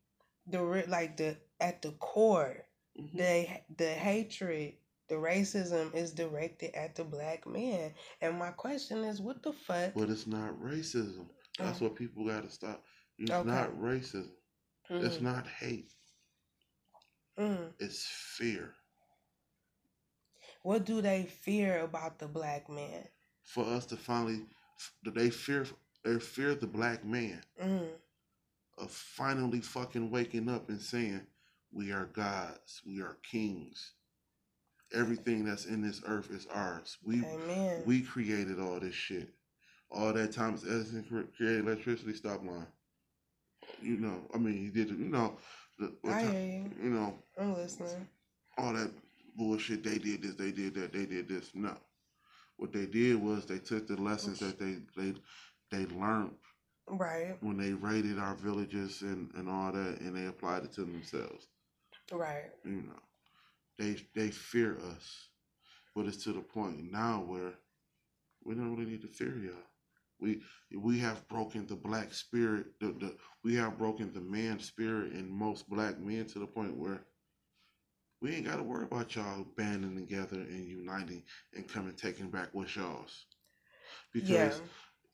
the 0.48 0.62
like 0.88 1.18
the 1.18 1.38
at 1.60 1.82
the 1.82 1.92
core, 1.94 2.66
Mhm. 2.98 3.18
the 3.18 3.48
the 3.78 3.94
hatred, 3.94 4.76
the 5.08 5.16
racism 5.16 5.94
is 5.94 6.14
directed 6.14 6.76
at 6.76 6.96
the 6.96 7.04
black 7.04 7.46
man. 7.48 7.94
And 8.22 8.38
my 8.38 8.52
question 8.52 9.04
is, 9.04 9.22
what 9.22 9.44
the 9.44 9.54
fuck? 9.54 9.94
But 9.94 10.10
it's 10.10 10.28
not 10.28 10.60
racism. 10.60 11.30
That's 11.60 11.80
Oh. 11.80 11.82
what 11.82 11.96
people 11.96 12.26
got 12.26 12.44
to 12.44 12.50
stop. 12.50 12.84
It's 13.18 13.32
Okay. 13.32 13.44
not 13.44 13.72
racism. 13.80 14.32
It's 15.00 15.20
Mhm, 15.20 15.22
not 15.22 15.48
hate. 15.48 15.92
mhm. 17.38 17.74
It's 17.80 18.06
fear. 18.06 18.76
What 20.64 20.86
do 20.86 21.02
they 21.02 21.26
fear 21.26 21.80
about 21.80 22.20
the 22.20 22.28
black 22.28 22.70
man? 22.70 23.08
For 23.44 23.64
us 23.66 23.86
to 23.88 23.98
finally, 23.98 24.46
do 25.04 25.12
they 25.12 25.30
fear, 25.30 25.66
they 26.04 26.20
fear 26.20 26.56
the 26.56 26.68
black 26.68 27.06
man 27.06 27.42
Mm, 27.62 27.96
of 28.78 28.92
finally 28.92 29.62
fucking 29.62 30.10
waking 30.12 30.50
up 30.50 30.70
and 30.70 30.82
saying, 30.82 31.26
"We 31.76 31.92
are 31.92 32.06
gods. 32.06 32.82
We 32.86 33.02
are 33.02 33.18
kings. 33.30 33.92
Everything 34.94 35.44
that's 35.44 35.66
in 35.66 35.82
this 35.82 36.02
earth 36.08 36.32
is 36.32 36.48
ours. 36.48 36.98
We 37.04 37.26
amen. 37.26 37.84
we 37.86 38.02
created 38.02 38.62
all 38.62 38.80
this 38.80 38.96
shit. 38.96 39.30
All 39.92 40.14
that 40.14 40.32
Thomas 40.32 40.64
Edison 40.64 41.04
created 41.36 41.68
electricity. 41.68 42.14
Stop 42.14 42.46
lying. 42.46 42.66
You 43.82 43.98
know, 43.98 44.22
I 44.34 44.38
mean, 44.38 44.54
he 44.54 44.70
did. 44.70 44.90
You 44.90 45.10
know, 45.10 45.38
the, 45.78 45.94
I 46.06 46.22
hear 46.22 46.32
you. 46.32 46.72
you 46.82 46.90
know, 46.92 47.14
I'm 47.38 47.54
listening. 47.56 48.08
all 48.58 48.72
that 48.74 48.92
bullshit. 49.36 49.84
They 49.84 49.98
did 49.98 50.22
this. 50.22 50.36
They 50.36 50.52
did 50.52 50.76
that. 50.76 50.94
They 50.94 51.06
did 51.06 51.28
this. 51.28 51.52
No, 51.54 51.76
what 52.56 52.72
they 52.72 52.86
did 52.86 53.22
was 53.22 53.46
they 53.46 53.60
took 53.60 53.86
the 53.88 53.98
lessons 53.98 54.40
that 54.40 54.58
they 54.60 54.78
they 54.96 55.14
they 55.72 55.86
learned 55.94 56.36
Right, 56.88 57.36
when 57.42 57.58
they 57.58 57.74
raided 57.74 58.18
our 58.20 58.36
villages 58.36 59.02
and 59.02 59.30
and 59.36 59.50
all 59.50 59.74
that, 59.74 60.00
and 60.00 60.16
they 60.16 60.28
applied 60.28 60.64
it 60.64 60.72
to 60.74 60.82
themselves. 60.82 61.48
Right. 62.12 62.52
You 62.66 62.84
know, 62.84 63.02
they 63.78 63.98
they 64.16 64.30
fear 64.32 64.78
us, 64.92 65.30
but 65.96 66.06
it's 66.06 66.24
to 66.26 66.34
the 66.34 66.42
point 66.42 66.92
now 66.92 67.24
where 67.28 67.54
we 68.44 68.56
don't 68.56 68.76
really 68.76 68.90
need 68.92 69.02
to 69.02 69.08
fear 69.08 69.38
y'all. 69.38 69.56
We 70.20 70.42
we 70.78 71.00
have 71.00 71.28
broken 71.28 71.68
the 71.68 71.76
black 71.76 72.14
spirit. 72.14 72.68
The, 72.80 72.88
the 72.88 73.16
we 73.44 73.56
have 73.56 73.78
broken 73.78 74.14
the 74.14 74.22
man 74.22 74.60
spirit 74.60 75.14
in 75.14 75.30
most 75.30 75.70
black 75.70 76.00
men 76.00 76.26
to 76.28 76.40
the 76.40 76.48
point 76.48 76.78
where 76.78 77.02
we 78.22 78.36
ain't 78.36 78.48
got 78.48 78.58
to 78.58 78.64
worry 78.64 78.86
about 78.86 79.16
y'all 79.16 79.46
banding 79.58 79.96
together 79.96 80.38
and 80.38 80.68
uniting 80.68 81.24
and 81.54 81.68
coming 81.68 81.94
taking 81.94 82.30
back 82.30 82.50
what's 82.54 82.76
y'all's. 82.76 83.26
Because 84.14 84.62
Yeah. 84.62 84.68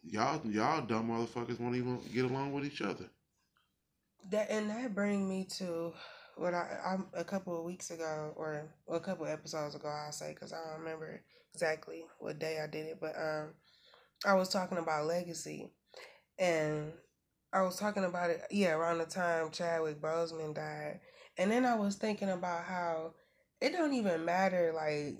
y'all 0.03 0.41
y'all 0.45 0.81
dumb 0.85 1.09
motherfuckers 1.09 1.59
won't 1.59 1.75
even 1.75 1.99
get 2.13 2.25
along 2.25 2.53
with 2.53 2.65
each 2.65 2.81
other. 2.81 3.09
That 4.29 4.49
and 4.51 4.69
that 4.69 4.93
bring 4.95 5.27
me 5.27 5.45
to 5.57 5.93
what 6.41 6.53
I 6.53 6.77
I'm 6.85 7.05
a 7.13 7.23
couple 7.23 7.57
of 7.57 7.63
weeks 7.63 7.91
ago 7.91 8.33
or 8.35 8.73
well, 8.87 8.97
a 8.97 9.01
couple 9.01 9.25
of 9.25 9.31
episodes 9.31 9.75
ago 9.75 9.87
I'll 9.87 10.11
say 10.11 10.33
because 10.33 10.51
I 10.51 10.57
don't 10.57 10.79
remember 10.79 11.21
exactly 11.53 12.03
what 12.19 12.39
day 12.39 12.59
I 12.61 12.67
did 12.67 12.87
it, 12.87 12.97
but 12.99 13.15
um, 13.15 13.53
I 14.25 14.33
was 14.33 14.49
talking 14.49 14.77
about 14.77 15.05
legacy, 15.05 15.71
and 16.39 16.91
I 17.53 17.61
was 17.61 17.77
talking 17.77 18.03
about 18.03 18.29
it 18.31 18.41
yeah 18.49 18.73
around 18.73 18.97
the 18.97 19.05
time 19.05 19.51
Chadwick 19.51 20.01
Boseman 20.01 20.55
died, 20.55 20.99
and 21.37 21.51
then 21.51 21.65
I 21.65 21.75
was 21.75 21.95
thinking 21.95 22.29
about 22.29 22.63
how 22.63 23.13
it 23.61 23.71
don't 23.73 23.93
even 23.93 24.25
matter 24.25 24.73
like 24.75 25.17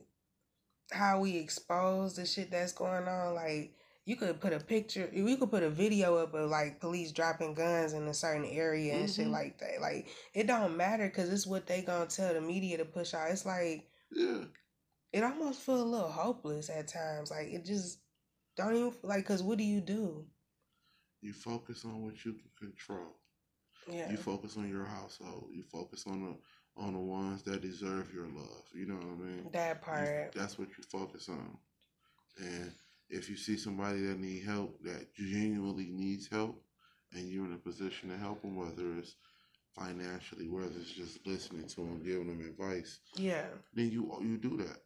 how 0.92 1.20
we 1.22 1.38
expose 1.38 2.16
the 2.16 2.26
shit 2.26 2.52
that's 2.52 2.74
going 2.74 3.08
on 3.08 3.36
like 3.36 3.74
you 4.06 4.16
could 4.16 4.40
put 4.42 4.52
a 4.54 4.60
picture 4.60 5.10
we 5.14 5.36
could 5.36 5.52
put 5.52 5.64
a 5.64 5.70
video 5.70 6.16
up 6.18 6.34
of 6.34 6.50
like 6.50 6.80
police 6.80 7.12
dropping 7.12 7.54
guns 7.54 7.94
in 7.94 8.08
a 8.08 8.14
certain 8.14 8.46
area 8.46 8.94
and 8.96 9.10
shit 9.10 9.28
Mhm. 9.28 9.32
like 9.32 9.58
that 9.60 9.80
like 9.82 10.08
it 10.34 10.48
don't 10.48 10.76
matter 10.78 11.08
because 11.08 11.32
it's 11.32 11.46
what 11.48 11.68
they 11.68 11.82
gonna 11.82 12.08
tell 12.08 12.34
the 12.34 12.42
media 12.42 12.78
to 12.78 12.86
push 12.86 13.14
out 13.14 13.30
it's 13.32 13.46
like 13.46 13.88
Yeah. 14.12 14.46
it 15.14 15.24
almost 15.24 15.62
feel 15.62 15.82
a 15.82 15.84
little 15.84 16.12
hopeless 16.12 16.70
at 16.70 16.88
times 16.88 17.30
like 17.32 17.48
it 17.50 17.64
just 17.66 18.00
don't 18.56 18.76
even 18.76 18.94
like 19.04 19.24
because 19.24 19.44
what 19.44 19.58
do 19.58 19.64
you 19.64 19.82
do 19.82 20.28
You 21.22 21.34
focus 21.34 21.86
on 21.86 22.04
what 22.04 22.26
you 22.26 22.34
can 22.34 22.50
control. 22.58 23.16
yeah 23.88 24.10
You 24.12 24.18
focus 24.18 24.58
on 24.58 24.68
your 24.70 24.86
household. 24.86 25.50
You 25.54 25.62
focus 25.64 26.06
on 26.08 26.24
the 26.24 26.38
on 26.82 26.94
the 26.94 27.00
ones 27.00 27.44
that 27.44 27.62
deserve 27.62 28.12
your 28.14 28.28
love. 28.28 28.64
You 28.74 28.88
know 28.88 28.96
what 28.96 29.06
I 29.06 29.16
mean? 29.30 29.50
that 29.52 29.76
You- 29.78 29.82
part 29.84 30.32
that's 30.34 30.58
what 30.58 30.70
you 30.78 30.84
focus 30.84 31.30
on. 31.30 31.60
And 32.40 32.74
if 33.12 33.30
you 33.30 33.36
see 33.38 33.58
somebody 33.58 34.02
that 34.08 34.20
need 34.20 34.44
help, 34.46 34.82
that 34.84 35.14
genuinely 35.16 35.90
needs 35.92 36.28
help, 36.28 36.64
and 37.14 37.30
you're 37.30 37.46
in 37.46 37.54
a 37.54 37.58
position 37.58 38.10
to 38.10 38.18
help 38.18 38.42
them, 38.42 38.56
whether 38.56 38.98
it's 38.98 39.16
financially, 39.78 40.48
whether 40.50 40.72
it's 40.80 40.92
just 40.92 41.26
listening 41.28 41.68
to 41.68 41.76
them, 41.78 42.02
giving 42.04 42.28
them 42.28 42.42
advice, 42.48 43.00
yeah 43.16 43.46
then 43.74 43.90
you 43.92 44.12
you 44.22 44.38
do 44.38 44.58
that. 44.58 44.78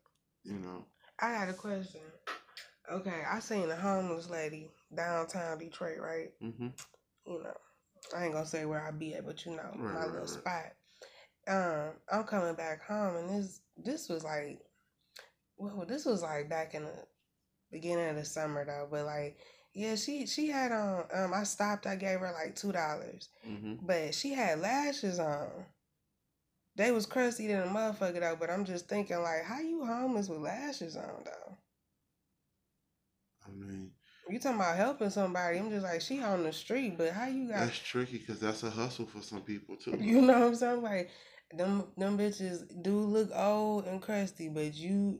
You 0.43 0.59
know. 0.59 0.85
i 1.19 1.31
got 1.33 1.49
a 1.49 1.53
question 1.53 2.01
okay 2.91 3.23
i 3.31 3.39
seen 3.39 3.69
a 3.71 3.75
homeless 3.75 4.29
lady 4.29 4.69
downtown 4.95 5.57
detroit 5.57 5.97
right 5.99 6.29
hmm 6.39 6.67
you 7.25 7.41
know, 7.43 7.53
I 8.15 8.25
ain't 8.25 8.33
gonna 8.33 8.45
say 8.45 8.65
where 8.65 8.85
I 8.85 8.91
be 8.91 9.15
at, 9.15 9.25
but 9.25 9.43
you 9.45 9.53
know, 9.53 9.71
Right, 9.75 9.93
my 9.93 9.99
right, 10.01 10.05
little 10.11 10.19
right. 10.21 10.29
spot. 10.29 10.65
Um, 11.47 11.93
I'm 12.11 12.23
coming 12.25 12.53
back 12.55 12.83
home, 12.83 13.15
and 13.15 13.29
this 13.29 13.61
this 13.77 14.09
was 14.09 14.23
like, 14.23 14.59
well, 15.57 15.85
this 15.87 16.05
was 16.05 16.21
like 16.21 16.49
back 16.49 16.75
in 16.75 16.83
the 16.83 16.93
beginning 17.71 18.09
of 18.09 18.15
the 18.15 18.25
summer 18.25 18.65
though, 18.65 18.87
but 18.89 19.05
like, 19.05 19.37
yeah, 19.73 19.95
she 19.95 20.25
she 20.27 20.47
had 20.49 20.71
on. 20.71 21.05
Um, 21.13 21.33
I 21.33 21.43
stopped. 21.43 21.85
I 21.87 21.95
gave 21.95 22.19
her 22.19 22.31
like 22.33 22.55
two 22.55 22.71
dollars, 22.71 23.29
hmm 23.45 23.75
but 23.81 24.13
she 24.15 24.33
had 24.33 24.59
lashes 24.59 25.19
on. 25.19 25.65
They 26.75 26.91
was 26.91 27.05
crusty 27.05 27.47
than 27.47 27.63
a 27.63 27.65
motherfucker 27.67 28.21
though, 28.21 28.35
but 28.37 28.49
I'm 28.49 28.63
just 28.65 28.87
thinking 28.87 29.19
like, 29.21 29.43
how 29.43 29.59
you 29.59 29.83
homeless 29.85 30.29
with 30.29 30.39
lashes 30.39 30.95
on 30.95 31.23
though? 31.25 31.57
I 33.45 33.51
mean, 33.51 33.91
You 34.29 34.39
talking 34.39 34.57
about 34.59 34.75
helping 34.77 35.09
somebody? 35.09 35.57
I'm 35.59 35.69
just 35.69 35.83
like, 35.83 36.01
she 36.01 36.21
on 36.21 36.43
the 36.43 36.51
street, 36.53 36.97
but 36.97 37.11
how 37.11 37.27
you 37.27 37.47
got? 37.47 37.59
that's 37.59 37.77
tricky 37.79 38.17
because 38.19 38.39
that's 38.39 38.63
a 38.63 38.69
hustle 38.69 39.05
for 39.05 39.21
some 39.21 39.41
people 39.41 39.75
too. 39.77 39.97
You 39.99 40.21
know 40.21 40.39
what 40.39 40.47
I'm 40.49 40.55
saying? 40.55 40.81
Like 40.81 41.11
them 41.51 41.91
them 41.97 42.17
bitches 42.17 42.65
do 42.83 42.97
look 42.99 43.29
old 43.33 43.85
and 43.85 44.01
crusty, 44.01 44.49
but 44.49 44.73
you 44.75 45.19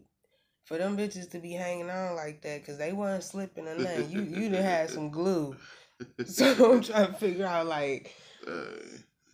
for 0.65 0.78
them 0.78 0.97
bitches 0.97 1.30
to 1.32 1.39
be 1.39 1.54
hanging 1.54 1.89
on 1.89 2.15
like 2.15 2.41
that 2.41 2.62
because 2.62 2.78
they 2.78 2.91
wasn't 2.91 3.23
slipping 3.23 3.67
or 3.67 3.78
nothing. 3.78 4.10
You 4.10 4.21
you 4.21 4.49
done 4.49 4.63
had 4.63 4.89
some 4.89 5.10
glue. 5.12 5.56
So 6.25 6.73
I'm 6.73 6.82
trying 6.82 7.08
to 7.08 7.13
figure 7.13 7.45
out 7.45 7.67
like, 7.67 8.13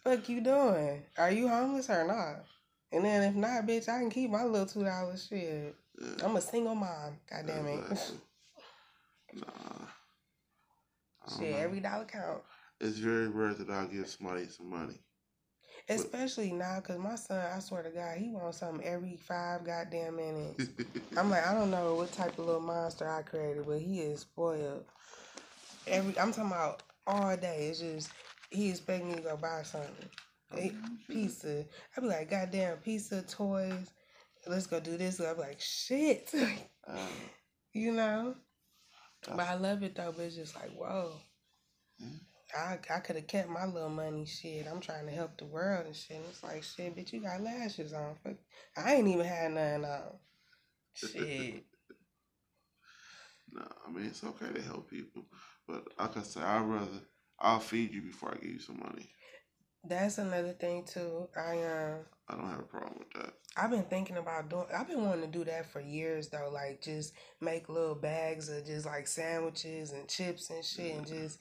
fuck 0.03 0.29
you 0.29 0.41
doing? 0.41 1.01
Are 1.17 1.31
you 1.31 1.47
homeless 1.47 1.89
or 1.89 2.05
not? 2.05 2.45
And 2.91 3.03
then 3.03 3.23
if 3.23 3.35
not, 3.35 3.65
bitch, 3.65 3.89
I 3.89 3.99
can 3.99 4.11
keep 4.11 4.29
my 4.29 4.43
little 4.43 4.67
two 4.67 4.83
dollars 4.83 5.25
shit. 5.27 5.75
I'm 6.23 6.35
a 6.35 6.41
single 6.41 6.75
mom. 6.75 7.17
God 7.29 7.47
damn 7.47 7.65
it. 7.65 8.11
Nah. 9.33 9.85
Shit, 11.39 11.51
know. 11.51 11.57
every 11.57 11.79
dollar 11.79 12.03
count. 12.03 12.41
It's 12.81 12.97
very 12.97 13.29
rare 13.29 13.53
that 13.53 13.69
I'll 13.69 13.87
give 13.87 14.09
somebody 14.09 14.45
some 14.47 14.69
money. 14.69 14.99
Especially 15.89 16.51
now, 16.51 16.79
cause 16.79 16.97
my 16.97 17.15
son, 17.15 17.45
I 17.55 17.59
swear 17.59 17.83
to 17.83 17.89
God, 17.89 18.17
he 18.17 18.29
wants 18.29 18.59
something 18.59 18.85
every 18.85 19.17
five 19.17 19.65
goddamn 19.65 20.15
minutes. 20.15 20.69
I'm 21.17 21.29
like, 21.29 21.45
I 21.45 21.53
don't 21.53 21.71
know 21.71 21.95
what 21.95 22.11
type 22.13 22.37
of 22.39 22.45
little 22.45 22.61
monster 22.61 23.07
I 23.09 23.21
created, 23.23 23.65
but 23.67 23.79
he 23.81 23.99
is 23.99 24.21
spoiled. 24.21 24.85
Every 25.87 26.17
I'm 26.19 26.31
talking 26.31 26.51
about 26.51 26.83
all 27.07 27.35
day. 27.35 27.67
It's 27.69 27.79
just 27.79 28.11
he 28.49 28.69
expect 28.69 29.05
me 29.05 29.15
to 29.15 29.21
go 29.21 29.37
buy 29.37 29.63
something. 29.63 30.09
A 30.57 30.71
pizza. 31.09 31.65
I 31.95 32.01
be 32.01 32.07
like, 32.07 32.29
goddamn 32.29 32.77
pizza, 32.77 33.21
toys. 33.23 33.89
Let's 34.47 34.67
go 34.67 34.79
do 34.79 34.97
this. 34.97 35.19
I'm 35.19 35.37
like, 35.37 35.59
shit. 35.61 36.33
Um, 36.87 36.97
you 37.73 37.91
know? 37.93 38.35
that's- 39.23 39.37
But 39.37 39.47
I 39.47 39.55
love 39.55 39.83
it 39.83 39.95
though, 39.95 40.13
but 40.15 40.25
it's 40.25 40.35
just 40.35 40.55
like, 40.55 40.71
whoa. 40.75 41.11
Mm. 42.03 42.19
I, 42.57 42.79
I 42.93 42.99
could 42.99 43.15
have 43.15 43.27
kept 43.27 43.49
my 43.49 43.65
little 43.65 43.89
money 43.89 44.25
shit. 44.25 44.67
I'm 44.69 44.79
trying 44.79 45.05
to 45.05 45.11
help 45.11 45.37
the 45.37 45.45
world 45.45 45.85
and 45.85 45.95
shit. 45.95 46.17
And 46.17 46.25
it's 46.29 46.43
like 46.43 46.63
shit, 46.63 46.95
bitch, 46.95 47.13
you 47.13 47.21
got 47.21 47.41
lashes 47.41 47.93
on. 47.93 48.15
Fuck. 48.23 48.35
I 48.77 48.95
ain't 48.95 49.07
even 49.07 49.25
had 49.25 49.51
nothing 49.51 49.85
on. 49.85 50.13
Shit. 50.93 51.63
No, 53.53 53.67
I 53.85 53.91
mean 53.91 54.05
it's 54.05 54.23
okay 54.23 54.51
to 54.53 54.61
help 54.61 54.89
people, 54.89 55.23
but 55.67 55.83
like 55.99 56.15
I 56.15 56.21
said, 56.21 56.43
I'd 56.43 56.61
rather 56.61 57.01
I'll 57.37 57.59
feed 57.59 57.93
you 57.93 58.01
before 58.01 58.31
I 58.31 58.35
give 58.35 58.51
you 58.51 58.59
some 58.59 58.79
money. 58.79 59.09
That's 59.83 60.19
another 60.19 60.53
thing 60.53 60.85
too. 60.85 61.27
I 61.35 61.61
um 61.63 61.99
I 62.29 62.35
don't 62.35 62.49
have 62.49 62.59
a 62.59 62.63
problem 62.63 62.99
with 62.99 63.11
that. 63.21 63.33
I've 63.57 63.71
been 63.71 63.83
thinking 63.83 64.17
about 64.17 64.49
doing 64.49 64.67
I've 64.73 64.87
been 64.87 65.03
wanting 65.03 65.29
to 65.29 65.37
do 65.37 65.43
that 65.45 65.69
for 65.71 65.81
years 65.81 66.29
though, 66.29 66.49
like 66.53 66.81
just 66.81 67.13
make 67.41 67.67
little 67.67 67.95
bags 67.95 68.47
of 68.47 68.65
just 68.65 68.85
like 68.85 69.07
sandwiches 69.07 69.91
and 69.91 70.07
chips 70.07 70.49
and 70.49 70.63
shit 70.63 70.95
and 70.95 71.07
just 71.07 71.39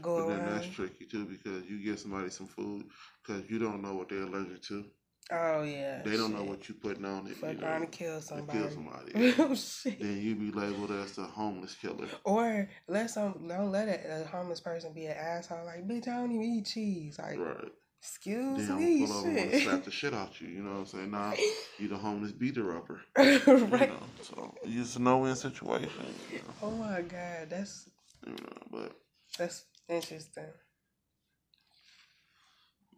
go 0.00 0.16
But 0.16 0.26
then 0.28 0.40
around. 0.40 0.54
that's 0.54 0.66
tricky 0.66 1.04
too 1.06 1.24
because 1.26 1.64
you 1.68 1.82
give 1.82 1.98
somebody 1.98 2.30
some 2.30 2.46
food 2.46 2.84
because 3.22 3.48
you 3.50 3.58
don't 3.58 3.82
know 3.82 3.94
what 3.94 4.08
they're 4.08 4.22
allergic 4.22 4.62
to. 4.64 4.84
Oh 5.32 5.62
yeah. 5.62 6.02
They 6.04 6.16
don't 6.18 6.34
know 6.34 6.44
what 6.44 6.68
you 6.68 6.74
putting 6.74 7.04
on 7.06 7.26
it. 7.26 7.36
fuck 7.36 7.52
you 7.54 7.60
know, 7.60 7.66
and 7.66 7.90
kill 7.90 8.20
somebody. 8.20 8.58
kill 8.58 8.70
somebody. 8.70 9.12
oh 9.38 9.54
shit. 9.54 9.98
then 10.00 10.20
you 10.20 10.34
be 10.34 10.50
labeled 10.50 10.90
as 10.90 11.12
the 11.12 11.22
homeless 11.24 11.74
killer. 11.74 12.08
Or 12.24 12.68
let 12.88 13.08
some 13.10 13.46
don't 13.48 13.70
let 13.72 13.88
a, 13.88 14.22
a 14.22 14.24
homeless 14.26 14.60
person 14.60 14.92
be 14.92 15.06
an 15.06 15.16
asshole. 15.16 15.64
Like, 15.64 15.88
bitch, 15.88 16.08
I 16.08 16.16
don't 16.20 16.30
even 16.32 16.42
eat 16.44 16.66
cheese. 16.66 17.18
Like, 17.18 17.38
Right. 17.38 17.72
excuse 18.02 18.68
Then 18.68 18.76
me, 18.76 19.06
pull 19.06 19.16
over 19.16 19.28
and 19.30 19.50
shit. 19.50 19.62
slap 19.62 19.84
the 19.84 19.90
shit 19.90 20.12
out 20.12 20.38
you. 20.42 20.48
You 20.48 20.62
know 20.62 20.72
what 20.72 20.78
I'm 20.80 20.86
saying? 20.86 21.10
Nah, 21.10 21.32
you 21.78 21.88
the 21.88 21.96
homeless 21.96 22.32
beater 22.32 22.76
upper. 22.76 23.00
right. 23.16 23.40
You 23.46 23.68
know, 23.70 24.02
so 24.20 24.54
it's 24.64 24.96
a 24.96 25.00
no 25.00 25.18
win 25.18 25.36
situation. 25.36 25.88
You 26.30 26.38
know, 26.40 26.44
Oh 26.62 26.70
my 26.72 27.00
god, 27.00 27.48
that's 27.48 27.88
you 28.26 28.32
know, 28.32 28.62
but 28.70 28.92
that's 29.38 29.64
interesting. 29.88 30.44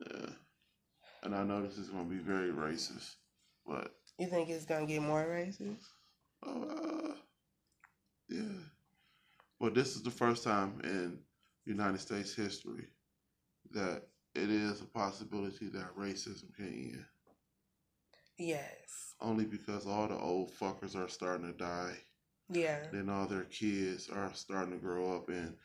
yeah. 0.01 0.27
And 1.23 1.35
I 1.35 1.43
know 1.43 1.63
this 1.63 1.79
is 1.79 1.89
gonna 1.89 2.05
be 2.05 2.19
very 2.19 2.51
racist, 2.51 3.15
but 3.67 3.93
You 4.19 4.27
think 4.29 4.49
it's 4.49 4.65
gonna 4.65 4.87
get 4.87 5.03
more 5.03 5.25
racist? 5.25 5.83
uh, 6.47 7.15
yeah. 8.29 8.43
But 9.59 9.75
this 9.75 9.97
is 9.97 10.03
the 10.03 10.11
first 10.11 10.45
time 10.45 10.81
in 10.85 11.19
United 11.65 12.01
States 12.01 12.35
history 12.35 12.87
that 13.73 14.03
it 14.35 14.51
is 14.51 14.81
a 14.83 14.85
possibility 14.85 15.69
that 15.71 15.97
racism 15.97 16.55
can 16.55 16.67
end. 16.69 17.05
Yes. 18.39 19.15
Only 19.21 19.47
because 19.47 19.87
all 19.87 20.07
the 20.09 20.19
old 20.19 20.53
fuckers 20.53 20.95
are 20.95 21.09
starting 21.09 21.47
to 21.51 21.57
die. 21.57 21.97
Yeah. 22.51 22.87
Then 22.93 23.09
all 23.09 23.27
their 23.27 23.45
kids 23.45 24.09
are 24.11 24.31
starting 24.35 24.73
to 24.73 24.79
grow 24.79 25.17
up 25.17 25.29
and 25.31 25.57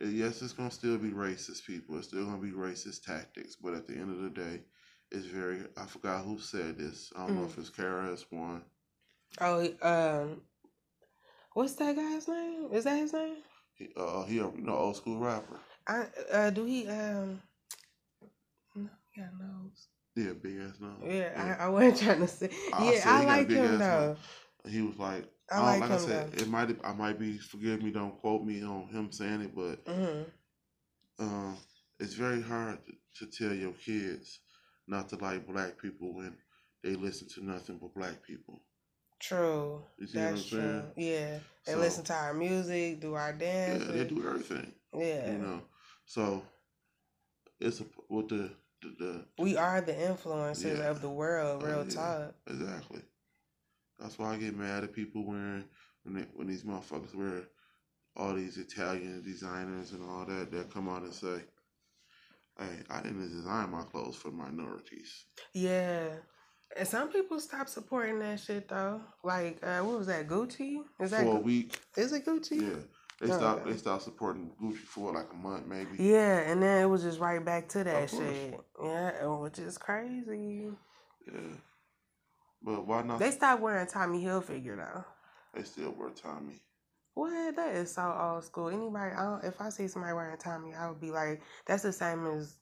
Yes, 0.00 0.42
it's 0.42 0.52
gonna 0.52 0.70
still 0.70 0.98
be 0.98 1.10
racist 1.10 1.64
people. 1.66 1.96
It's 1.98 2.08
still 2.08 2.24
gonna 2.24 2.38
be 2.38 2.50
racist 2.52 3.04
tactics. 3.04 3.56
But 3.56 3.74
at 3.74 3.86
the 3.86 3.94
end 3.94 4.10
of 4.10 4.22
the 4.22 4.30
day, 4.30 4.62
it's 5.10 5.26
very. 5.26 5.60
I 5.76 5.86
forgot 5.86 6.24
who 6.24 6.38
said 6.38 6.78
this. 6.78 7.12
I 7.16 7.26
don't 7.26 7.36
know 7.36 7.42
Mm. 7.42 7.50
if 7.50 7.58
it's 7.58 7.70
Kara 7.70 8.16
one. 8.30 8.62
Oh, 9.40 9.68
um, 9.82 10.42
what's 11.54 11.74
that 11.74 11.96
guy's 11.96 12.28
name? 12.28 12.68
Is 12.72 12.84
that 12.84 12.98
his 12.98 13.12
name? 13.12 13.36
He, 13.74 13.88
uh, 13.96 14.24
he 14.24 14.38
a 14.38 14.42
you 14.44 14.62
know 14.62 14.76
old 14.76 14.96
school 14.96 15.18
rapper. 15.18 15.60
I 15.86 16.06
uh, 16.32 16.50
do 16.50 16.64
he 16.64 16.86
um. 16.88 17.40
No, 18.74 18.88
he 19.12 19.20
got 19.20 19.30
nose. 19.38 19.88
Yeah, 20.16 20.32
big 20.32 20.58
ass 20.60 20.80
nose. 20.80 20.92
Yeah, 21.04 21.56
I, 21.60 21.64
I 21.64 21.68
wasn't 21.68 21.98
trying 21.98 22.20
to 22.20 22.28
say. 22.28 22.50
I 22.72 22.92
yeah, 22.94 23.02
I 23.06 23.20
he 23.20 23.26
got 23.26 23.38
a 23.40 23.44
like 23.44 23.48
him 23.50 23.78
though. 23.78 24.16
nose. 24.16 24.18
he 24.68 24.82
was 24.82 24.98
like, 24.98 25.24
I 25.50 25.56
don't- 25.56 25.64
like 25.64 25.80
like 25.80 25.90
I 25.90 25.96
said, 25.98 26.34
it 26.40 26.48
might 26.48 26.76
I 26.84 26.92
might 26.92 27.18
be 27.18 27.38
forgive 27.38 27.82
me, 27.82 27.90
don't 27.90 28.18
quote 28.20 28.44
me 28.44 28.62
on 28.62 28.86
him 28.88 29.10
saying 29.12 29.42
it, 29.42 29.54
but 29.54 29.80
hmm 29.86 30.22
um, 31.18 31.56
it's 32.00 32.14
very 32.14 32.40
hard 32.42 32.78
to, 32.86 33.26
to 33.26 33.30
tell 33.30 33.54
your 33.54 33.72
kids 33.72 34.40
not 34.88 35.08
to 35.10 35.16
like 35.16 35.46
black 35.46 35.78
people 35.80 36.14
when 36.14 36.34
they 36.82 36.94
listen 36.94 37.28
to 37.28 37.44
nothing 37.44 37.78
but 37.80 37.94
black 37.94 38.22
people. 38.22 38.60
True. 39.20 39.82
You 39.98 40.06
see 40.08 40.18
what 40.18 40.24
I'm 40.26 40.34
That's 40.34 40.48
true. 40.48 40.60
saying? 40.60 40.82
Yeah. 40.96 41.38
They 41.66 41.72
So- 41.74 41.78
listen 41.78 42.04
to 42.04 42.14
our 42.14 42.34
music, 42.34 43.00
do 43.00 43.14
our 43.14 43.32
dance. 43.32 43.84
Yeah, 43.86 43.92
they 43.92 44.04
do 44.04 44.26
everything. 44.26 44.72
Yeah. 44.94 45.32
You 45.32 45.38
know, 45.38 45.62
so 46.06 46.42
it's 47.60 47.80
a 47.80 47.84
with 48.08 48.28
the 48.28 48.50
the, 48.80 48.88
the 48.98 49.24
We 49.38 49.56
are 49.56 49.80
the 49.80 49.92
influencers 49.92 50.78
Yeah. 50.78 50.90
of 50.90 51.00
the 51.02 51.10
world, 51.10 51.62
Oh, 51.62 51.66
real 51.66 51.84
yeah. 51.84 51.94
talk. 51.94 52.34
exactly. 52.48 53.02
That's 54.02 54.18
why 54.18 54.34
I 54.34 54.36
get 54.36 54.56
mad 54.56 54.82
at 54.82 54.92
people 54.92 55.24
wearing 55.24 55.64
when 56.02 56.14
they, 56.16 56.26
when 56.34 56.48
these 56.48 56.64
motherfuckers 56.64 57.14
wear 57.14 57.44
all 58.16 58.34
these 58.34 58.58
Italian 58.58 59.22
designers 59.22 59.92
and 59.92 60.02
all 60.08 60.24
that 60.26 60.50
that 60.50 60.72
come 60.74 60.88
out 60.88 61.02
and 61.02 61.14
say, 61.14 61.44
"Hey, 62.58 62.82
I 62.90 63.00
didn't 63.00 63.28
design 63.30 63.70
my 63.70 63.82
clothes 63.84 64.16
for 64.16 64.30
minorities." 64.30 65.24
Yeah. 65.54 66.08
And 66.76 66.88
some 66.88 67.10
people 67.12 67.38
stop 67.38 67.68
supporting 67.68 68.18
that 68.20 68.40
shit 68.40 68.68
though. 68.68 69.02
Like, 69.22 69.58
uh, 69.62 69.80
what 69.80 69.98
was 69.98 70.06
that? 70.08 70.26
Gucci? 70.26 70.78
Is 71.00 71.10
that 71.12 71.22
for 71.24 71.36
a 71.36 71.38
Gu- 71.38 71.44
week, 71.44 71.78
is 71.96 72.12
it 72.12 72.24
Gucci? 72.24 72.60
yeah, 72.62 72.80
they 73.20 73.30
Oh, 73.32 73.36
stopped. 73.36 73.60
okay. 73.62 73.72
They 73.72 73.78
stopped 73.78 74.02
supporting 74.02 74.50
Gucci 74.60 74.78
for 74.78 75.12
like 75.12 75.30
a 75.32 75.36
month, 75.36 75.66
maybe. 75.66 76.02
Yeah, 76.02 76.38
and 76.50 76.62
then 76.62 76.82
it 76.82 76.86
was 76.86 77.02
just 77.02 77.20
right 77.20 77.44
back 77.44 77.68
to 77.70 77.84
that 77.84 78.10
shit. 78.10 78.58
Yeah, 78.82 79.26
which 79.26 79.58
is 79.58 79.78
crazy. 79.78 80.70
Yeah. 81.26 81.40
But 82.64 82.86
why 82.86 83.02
not? 83.02 83.18
They 83.18 83.30
stopped 83.30 83.62
wearing 83.62 83.86
Tommy 83.86 84.22
Hilfiger 84.24 84.76
though. 84.76 85.04
They 85.54 85.62
still 85.64 85.94
wear 85.98 86.10
Tommy. 86.10 86.60
What? 87.14 87.56
That 87.56 87.74
is 87.74 87.92
so 87.94 88.16
old 88.18 88.44
school. 88.44 88.68
Anybody? 88.68 89.14
I 89.14 89.24
don't, 89.24 89.44
if 89.44 89.60
I 89.60 89.68
see 89.68 89.88
somebody 89.88 90.14
wearing 90.14 90.38
Tommy, 90.38 90.74
I 90.74 90.88
would 90.88 91.00
be 91.00 91.10
like, 91.10 91.42
that's 91.66 91.82
the 91.82 91.92
same 91.92 92.26
as, 92.26 92.56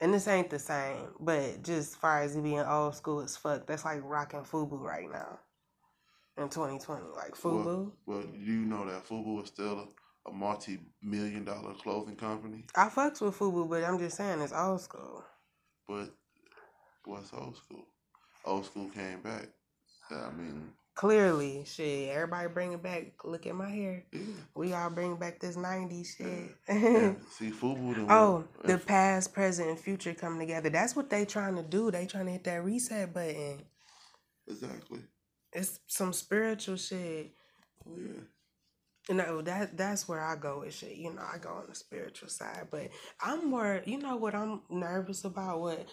and 0.00 0.12
this 0.12 0.26
ain't 0.26 0.50
the 0.50 0.58
same. 0.58 1.08
But 1.20 1.62
just 1.62 1.92
as 1.92 1.94
far 1.94 2.22
as 2.22 2.34
it 2.34 2.42
being 2.42 2.58
old 2.58 2.96
school 2.96 3.20
as 3.20 3.36
fuck, 3.36 3.66
that's 3.66 3.84
like 3.84 4.00
rocking 4.02 4.40
FUBU 4.40 4.80
right 4.80 5.08
now, 5.10 5.38
in 6.36 6.48
2020. 6.48 7.04
Like 7.14 7.36
FUBU. 7.36 7.92
Well, 8.06 8.24
you 8.36 8.56
know 8.56 8.84
that 8.86 9.06
Fubu 9.06 9.40
is 9.42 9.48
still 9.50 9.86
a, 10.26 10.30
a 10.30 10.32
multi-million 10.32 11.44
dollar 11.44 11.74
clothing 11.74 12.16
company, 12.16 12.64
I 12.74 12.88
fucks 12.88 13.20
with 13.20 13.38
FUBU, 13.38 13.68
but 13.70 13.84
I'm 13.84 13.98
just 14.00 14.16
saying 14.16 14.40
it's 14.40 14.52
old 14.52 14.80
school. 14.80 15.22
but 15.86 16.10
what's 17.04 17.32
old 17.32 17.56
school? 17.56 17.86
Old 18.44 18.66
school 18.66 18.88
came 18.90 19.20
back. 19.20 19.48
I 20.10 20.30
mean, 20.30 20.72
Clearly, 20.94 21.64
shit. 21.64 22.10
Everybody 22.10 22.48
bring 22.48 22.72
it 22.72 22.82
back. 22.82 23.24
Look 23.24 23.46
at 23.46 23.54
my 23.54 23.70
hair. 23.70 24.04
yeah. 24.12 24.20
We 24.54 24.74
all 24.74 24.90
bring 24.90 25.16
back 25.16 25.40
this 25.40 25.56
90s 25.56 26.16
shit. 26.18 26.54
And 26.68 27.16
see, 27.30 27.50
Fubu. 27.50 28.06
Oh, 28.10 28.44
the 28.64 28.76
past, 28.76 29.32
present, 29.32 29.70
and 29.70 29.78
future 29.80 30.12
come 30.12 30.38
together. 30.38 30.68
That's 30.68 30.94
what 30.94 31.08
they 31.08 31.24
trying 31.24 31.56
to 31.56 31.62
do. 31.62 31.90
They 31.90 32.04
trying 32.06 32.26
to 32.26 32.32
hit 32.32 32.44
that 32.44 32.62
reset 32.62 33.14
button. 33.14 33.62
exactly. 34.46 35.00
It's 35.54 35.80
some 35.86 36.12
spiritual 36.12 36.76
shit. 36.76 37.32
Yeah. 37.86 38.20
You 39.08 39.14
know, 39.16 39.42
that 39.42 39.76
that's 39.76 40.06
where 40.08 40.20
I 40.20 40.36
go 40.36 40.60
with 40.60 40.74
shit. 40.74 40.94
You 40.94 41.12
know, 41.14 41.22
I 41.22 41.38
go 41.38 41.50
on 41.50 41.64
the 41.68 41.74
spiritual 41.74 42.28
side. 42.28 42.68
But 42.70 42.90
I'm 43.20 43.48
more 43.50 43.82
you 43.84 43.98
know 43.98 44.16
what 44.16 44.34
I'm 44.34 44.60
nervous 44.70 45.24
about? 45.24 45.60
What 45.60 45.86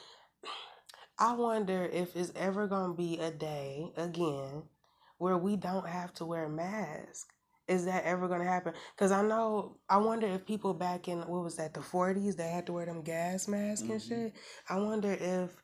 I 1.20 1.34
wonder 1.34 1.86
if 1.92 2.16
it's 2.16 2.32
ever 2.36 2.68
gonna 2.68 2.94
be 2.94 3.18
a 3.20 3.30
day 3.32 3.92
again 3.98 4.64
where 5.18 5.38
we 5.38 5.58
don't 5.58 5.88
have 5.88 6.14
to 6.16 6.26
wear 6.26 6.48
masks. 6.48 7.26
Is 7.68 7.86
that 7.86 8.04
ever 8.06 8.28
gonna 8.28 8.46
happen? 8.46 8.74
Because 8.96 9.12
I 9.12 9.22
know 9.22 9.78
I 9.90 9.98
wonder 9.98 10.28
if 10.28 10.46
people 10.46 10.74
back 10.74 11.08
in 11.08 11.20
what 11.20 11.44
was 11.44 11.58
that 11.58 11.74
the 11.74 11.82
forties 11.82 12.36
they 12.36 12.48
had 12.50 12.66
to 12.68 12.74
wear 12.74 12.86
them 12.86 13.02
gas 13.04 13.48
masks 13.48 13.82
and 13.82 13.92
Mhm. 14.02 14.08
shit. 14.08 14.34
I 14.70 14.80
wonder 14.80 15.12
if 15.12 15.62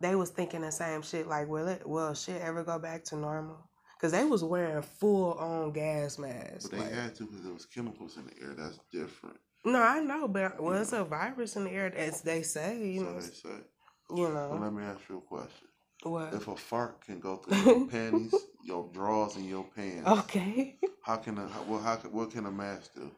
they 0.00 0.14
was 0.14 0.30
thinking 0.30 0.60
the 0.60 0.70
same 0.70 1.02
shit. 1.02 1.26
Like, 1.26 1.48
will 1.48 1.66
it? 1.68 1.84
Will 1.88 2.14
shit 2.14 2.40
ever 2.42 2.62
go 2.62 2.78
back 2.78 3.02
to 3.04 3.16
normal? 3.16 3.68
Because 3.96 4.12
they 4.12 4.24
was 4.24 4.44
wearing 4.44 4.82
full 4.82 5.32
on 5.34 5.72
gas 5.72 6.18
masks. 6.18 6.68
But 6.68 6.70
they 6.78 6.84
like- 6.84 6.92
had 6.92 7.14
to 7.16 7.24
because 7.26 7.42
there 7.42 7.52
was 7.52 7.66
chemicals 7.66 8.16
in 8.16 8.26
the 8.26 8.34
air. 8.40 8.54
That's 8.54 8.78
different. 8.92 9.40
no, 9.64 9.82
I 9.82 9.98
know, 10.00 10.28
but 10.28 10.62
well, 10.62 10.80
it's 10.80 10.92
a 10.92 11.02
virus 11.02 11.56
in 11.56 11.64
the 11.64 11.70
air, 11.72 11.92
as 11.96 12.22
they 12.22 12.42
say. 12.42 12.78
You 12.92 13.00
so 13.00 13.06
know, 13.06 13.20
they 13.20 13.26
say. 13.26 13.64
You 14.10 14.22
Well, 14.22 14.32
know 14.32 14.58
let 14.62 14.72
me 14.72 14.82
ask 14.84 15.00
you 15.08 15.18
a 15.18 15.20
question. 15.20 15.68
what? 16.02 16.32
If 16.34 16.48
a 16.48 16.56
fart 16.56 17.04
can 17.04 17.20
go 17.20 17.36
through 17.36 17.58
your 17.58 17.86
panties, 17.90 18.46
your 18.64 18.88
drawers, 18.92 19.36
and 19.36 19.48
your 19.48 19.64
pants, 19.76 20.08
Okay. 20.08 20.78
how 21.02 21.16
can 21.16 21.38
a 21.38 21.48
well, 21.66 21.80
how 21.80 21.96
can, 21.96 22.12
what 22.12 22.30
can 22.30 22.46
a 22.46 22.50
mask 22.50 22.90
do? 22.94 23.10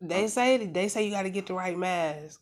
they 0.00 0.26
say 0.26 0.66
they 0.66 0.88
say 0.88 1.04
you 1.04 1.10
got 1.10 1.22
to 1.22 1.30
get 1.30 1.46
the 1.46 1.54
right 1.54 1.76
mask. 1.76 2.40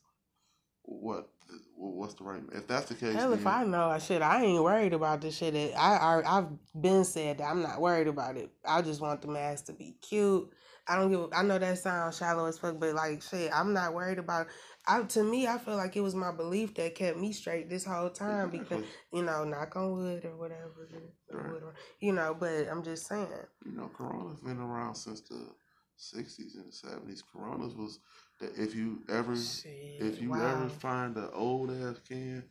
What 0.83 1.29
what's 1.77 2.15
the 2.15 2.25
right? 2.25 2.43
If 2.53 2.67
that's 2.67 2.87
the 2.87 2.95
case, 2.95 3.15
Hell, 3.15 3.33
if 3.33 3.47
I 3.47 3.65
know, 3.65 3.89
I 3.89 3.99
should. 3.99 4.23
I 4.23 4.43
ain't 4.45 4.63
worried 4.63 4.93
about 4.93 5.21
this 5.21 5.37
shit. 5.37 5.55
I, 5.77 5.97
I 5.97 6.39
I've 6.39 6.49
been 6.81 7.05
said 7.05 7.39
that 7.39 7.45
I'm 7.45 7.63
not 7.63 7.81
worried 7.81 8.09
about 8.09 8.37
it. 8.37 8.51
I 8.65 8.83
just 8.83 9.01
want 9.01 9.23
the 9.23 9.29
mask 9.29 9.67
to 9.67 9.73
be 9.73 9.97
cute. 10.01 10.51
I 10.87 10.97
don't 10.97 11.11
give. 11.11 11.29
I 11.33 11.43
know 11.43 11.59
that 11.59 11.79
sounds 11.79 12.19
shallow 12.19 12.47
as 12.47 12.59
fuck, 12.59 12.79
but 12.81 12.95
like 12.95 13.23
shit, 13.23 13.51
I'm 13.55 13.73
not 13.73 13.95
worried 13.95 14.19
about. 14.19 14.49
I 14.87 15.03
to 15.03 15.23
me, 15.23 15.47
I 15.47 15.59
feel 15.59 15.77
like 15.77 15.97
it 15.97 16.01
was 16.01 16.15
my 16.15 16.33
belief 16.33 16.75
that 16.75 16.95
kept 16.95 17.19
me 17.19 17.33
straight 17.33 17.69
this 17.69 17.85
whole 17.85 18.11
time 18.11 18.51
because 18.51 18.85
you 19.13 19.23
know, 19.23 19.45
knock 19.45 19.77
on 19.77 19.93
wood 19.93 20.25
or 20.25 20.37
whatever, 20.37 20.89
Right. 21.31 21.51
wood 21.53 21.63
or- 21.63 21.75
you 22.01 22.13
know. 22.13 22.35
But 22.35 22.67
I'm 22.69 22.83
just 22.83 23.07
saying, 23.07 23.29
You 23.65 23.73
know, 23.73 23.89
Corona's 23.89 24.41
been 24.41 24.59
around 24.59 24.95
since 24.95 25.21
the 25.21 25.55
'60s 25.97 26.55
and 26.57 26.69
the 26.69 26.73
'70s. 26.73 27.23
Corona's 27.23 27.75
was 27.75 27.99
that 28.41 28.57
if 28.57 28.75
you 28.75 29.03
ever 29.09 29.37
shit. 29.37 30.01
if 30.01 30.21
you 30.21 30.31
wow. 30.31 30.55
ever 30.55 30.69
find 30.69 31.17
an 31.17 31.29
old 31.35 31.71
ass 31.71 32.01
can 32.09 32.43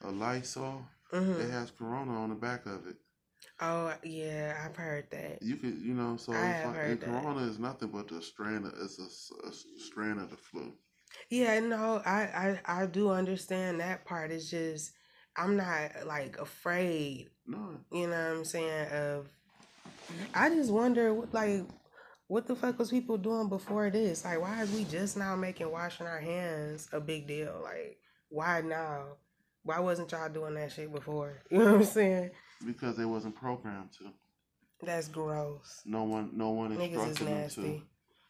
of 0.00 0.16
Lysol, 0.16 0.86
Mhm. 1.12 1.40
it 1.40 1.50
has 1.50 1.70
Corona 1.70 2.12
on 2.22 2.30
the 2.30 2.34
back 2.34 2.64
of 2.66 2.86
it. 2.86 2.96
Oh 3.60 3.94
yeah, 4.02 4.62
I've 4.64 4.74
heard 4.76 5.10
that. 5.10 5.42
You 5.42 5.56
could, 5.56 5.78
you 5.78 5.94
know, 5.94 6.16
so 6.16 6.32
I 6.32 6.50
it's 6.50 6.64
like, 6.64 6.74
heard 6.76 6.90
and 6.90 7.00
that. 7.00 7.06
Corona 7.06 7.46
is 7.46 7.58
nothing 7.58 7.88
but 7.88 8.10
a 8.10 8.22
strand. 8.22 8.66
Of, 8.66 8.72
it's 8.80 8.98
a 8.98 9.52
strand 9.80 10.18
of 10.18 10.30
the 10.30 10.36
flu. 10.36 10.72
Yeah, 11.30 11.58
no, 11.60 12.02
I, 12.04 12.58
I 12.66 12.82
I 12.82 12.86
do 12.86 13.10
understand 13.10 13.80
that 13.80 14.04
part. 14.04 14.30
It's 14.30 14.50
just 14.50 14.92
I'm 15.36 15.56
not 15.56 16.06
like 16.06 16.38
afraid. 16.38 17.30
No, 17.46 17.78
You 17.92 18.06
know 18.06 18.30
what 18.30 18.38
I'm 18.38 18.44
saying? 18.44 18.88
Of 18.92 19.28
I 20.34 20.48
just 20.50 20.70
wonder 20.70 21.12
what 21.12 21.32
like 21.34 21.62
what 22.26 22.46
the 22.46 22.56
fuck 22.56 22.78
was 22.78 22.90
people 22.90 23.18
doing 23.18 23.48
before 23.48 23.90
this? 23.90 24.24
Like 24.24 24.40
why 24.40 24.62
is 24.62 24.72
we 24.72 24.84
just 24.84 25.16
now 25.16 25.36
making 25.36 25.70
washing 25.70 26.06
our 26.06 26.20
hands 26.20 26.88
a 26.92 27.00
big 27.00 27.26
deal? 27.26 27.60
Like 27.62 27.98
why 28.28 28.60
now? 28.60 29.16
Why 29.62 29.80
wasn't 29.80 30.12
y'all 30.12 30.28
doing 30.28 30.54
that 30.54 30.72
shit 30.72 30.92
before? 30.92 31.42
You 31.50 31.58
know 31.58 31.64
what 31.64 31.74
I'm 31.74 31.84
saying? 31.84 32.30
because 32.64 32.96
they 32.96 33.04
wasn't 33.04 33.34
programmed 33.34 33.92
to. 33.98 34.04
That's 34.82 35.08
gross. 35.08 35.82
No 35.84 36.04
one, 36.04 36.30
no 36.34 36.50
one 36.50 36.76
Niggas 36.76 36.96
is 36.96 37.20
instructed 37.20 37.26
them 37.26 37.78
to. 37.78 37.82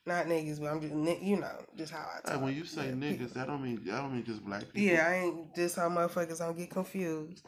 Not 0.07 0.27
niggas, 0.27 0.61
but 0.61 0.67
I'm 0.67 0.81
just 0.83 1.23
you 1.23 1.37
know 1.41 1.65
just 1.77 1.93
how 1.93 2.07
I 2.17 2.21
talk. 2.31 2.43
when 2.43 2.55
you 2.55 2.65
say 2.65 2.87
Yeah, 2.89 2.93
niggas, 2.93 3.33
that 3.35 3.47
don't 3.47 3.63
mean 3.63 3.77
that 3.85 3.97
don't 4.03 4.13
mean 4.13 4.25
just 4.25 4.45
black 4.45 4.63
people. 4.73 4.81
Yeah, 4.83 5.07
I 5.09 5.15
ain't 5.15 5.55
just 5.55 5.77
how 5.77 5.89
motherfuckers 5.89 6.39
don't 6.39 6.57
get 6.57 6.71
confused. 6.71 7.45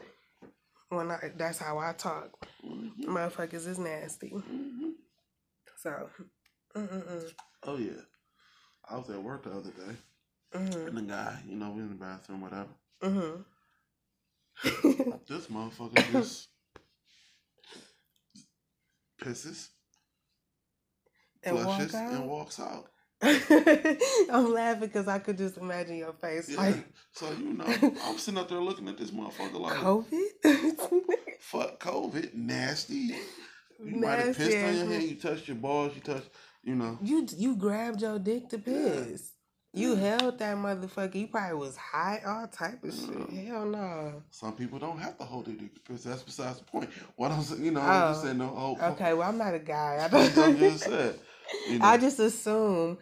When 0.89 1.11
I 1.11 1.31
that's 1.35 1.59
how 1.59 1.77
I 1.77 1.93
talk. 1.93 2.31
Mhm, 2.65 3.05
Motherfuckers 3.05 3.67
is 3.67 3.77
nasty. 3.77 4.31
mhm. 4.31 4.93
So, 5.77 6.09
mm-mm-mm. 6.75 7.31
Oh 7.63 7.77
yeah, 7.77 8.01
I 8.89 8.97
was 8.97 9.09
at 9.11 9.21
work 9.21 9.43
the 9.43 9.51
other 9.51 9.69
day, 9.71 9.95
Mm-hmm. 10.55 10.87
and 10.87 10.97
the 10.97 11.01
guy, 11.03 11.39
you 11.47 11.55
know, 11.57 11.69
we 11.71 11.81
in 11.81 11.89
the 11.89 11.95
bathroom, 11.95 12.41
whatever. 12.41 12.69
Mm-hmm. 13.03 13.41
This 15.27 15.47
motherfucker 15.47 16.11
just 16.11 16.47
pisses, 19.21 19.67
and 21.47 21.65
walk 21.65 21.93
and 21.93 22.27
walks 22.27 22.59
out. 22.59 22.87
I'm 23.21 24.53
laughing 24.53 24.81
because 24.81 25.07
I 25.07 25.19
could 25.19 25.37
just 25.37 25.57
imagine 25.57 25.97
your 25.97 26.13
face 26.13 26.49
Yeah. 26.49 26.57
like 26.61 26.85
so 27.11 27.31
you 27.31 27.53
know, 27.53 27.65
I'm 28.03 28.17
sitting 28.19 28.39
up 28.39 28.47
there 28.49 28.59
looking 28.59 28.87
at 28.87 28.97
this 28.97 29.11
motherfucker 29.11 29.59
like, 29.59 29.73
COVID. 29.77 31.01
fuck 31.39 31.79
COVID, 31.79 32.33
nasty. 32.35 33.15
You 33.83 33.95
might 33.95 34.19
have 34.19 34.27
Nasty 34.27 34.43
pissed 34.43 34.57
on 34.57 34.75
your 34.75 34.85
hand. 34.87 35.03
You 35.03 35.15
touched 35.15 35.47
your 35.47 35.57
balls. 35.57 35.93
You 35.95 36.01
touched. 36.01 36.29
you 36.63 36.75
know. 36.75 36.97
You 37.01 37.27
you 37.37 37.55
grabbed 37.55 38.01
your 38.01 38.19
dick 38.19 38.49
to 38.49 38.57
piss. 38.59 39.31
You 39.73 39.95
held 39.95 40.39
that 40.39 40.57
motherfucker. 40.57 41.13
You 41.15 41.27
probably 41.27 41.57
was 41.57 41.75
high, 41.77 42.21
all 42.25 42.47
type 42.47 42.83
of 42.83 42.91
shit. 42.93 43.45
Hell 43.47 43.65
no. 43.65 44.23
Some 44.31 44.53
people 44.53 44.79
don't 44.79 44.97
have 44.97 45.17
to 45.19 45.23
hold 45.23 45.45
their 45.45 45.55
dick 45.55 45.73
because 45.75 46.03
that's 46.03 46.23
besides 46.23 46.59
the 46.59 46.65
point. 46.65 46.89
What 47.15 47.31
I'm 47.31 47.41
saying, 47.43 47.63
you 47.63 47.71
know, 47.71 47.81
I'm 47.81 48.13
just 48.13 48.21
Oh, 48.21 48.25
saying 48.25 48.37
no. 48.39 48.53
Oh, 48.81 48.91
Okay, 48.93 49.13
well 49.13 49.29
I'm 49.29 49.37
not 49.37 49.53
a 49.53 49.59
guy. 49.59 49.97
I 50.01 50.05
I'm 50.05 50.11
don't. 50.33 50.57
just 50.57 50.83
saying. 50.85 51.13
You 51.69 51.79
know, 51.79 51.85
I 51.85 51.97
just 51.97 52.19
assume 52.19 52.97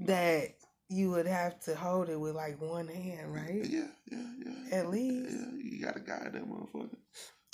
that 0.00 0.54
you 0.88 1.10
would 1.10 1.26
have 1.26 1.58
to 1.60 1.74
hold 1.74 2.08
it 2.08 2.18
with 2.18 2.34
like 2.34 2.60
one 2.60 2.88
hand, 2.88 3.32
right? 3.32 3.64
yeah, 3.64 3.86
yeah, 4.10 4.26
yeah. 4.44 4.78
At 4.78 4.90
least. 4.90 5.36
Yeah, 5.36 5.46
you 5.62 5.84
got 5.84 5.94
to 5.94 6.00
guide 6.00 6.30
that 6.32 6.48
motherfucker. 6.48 6.96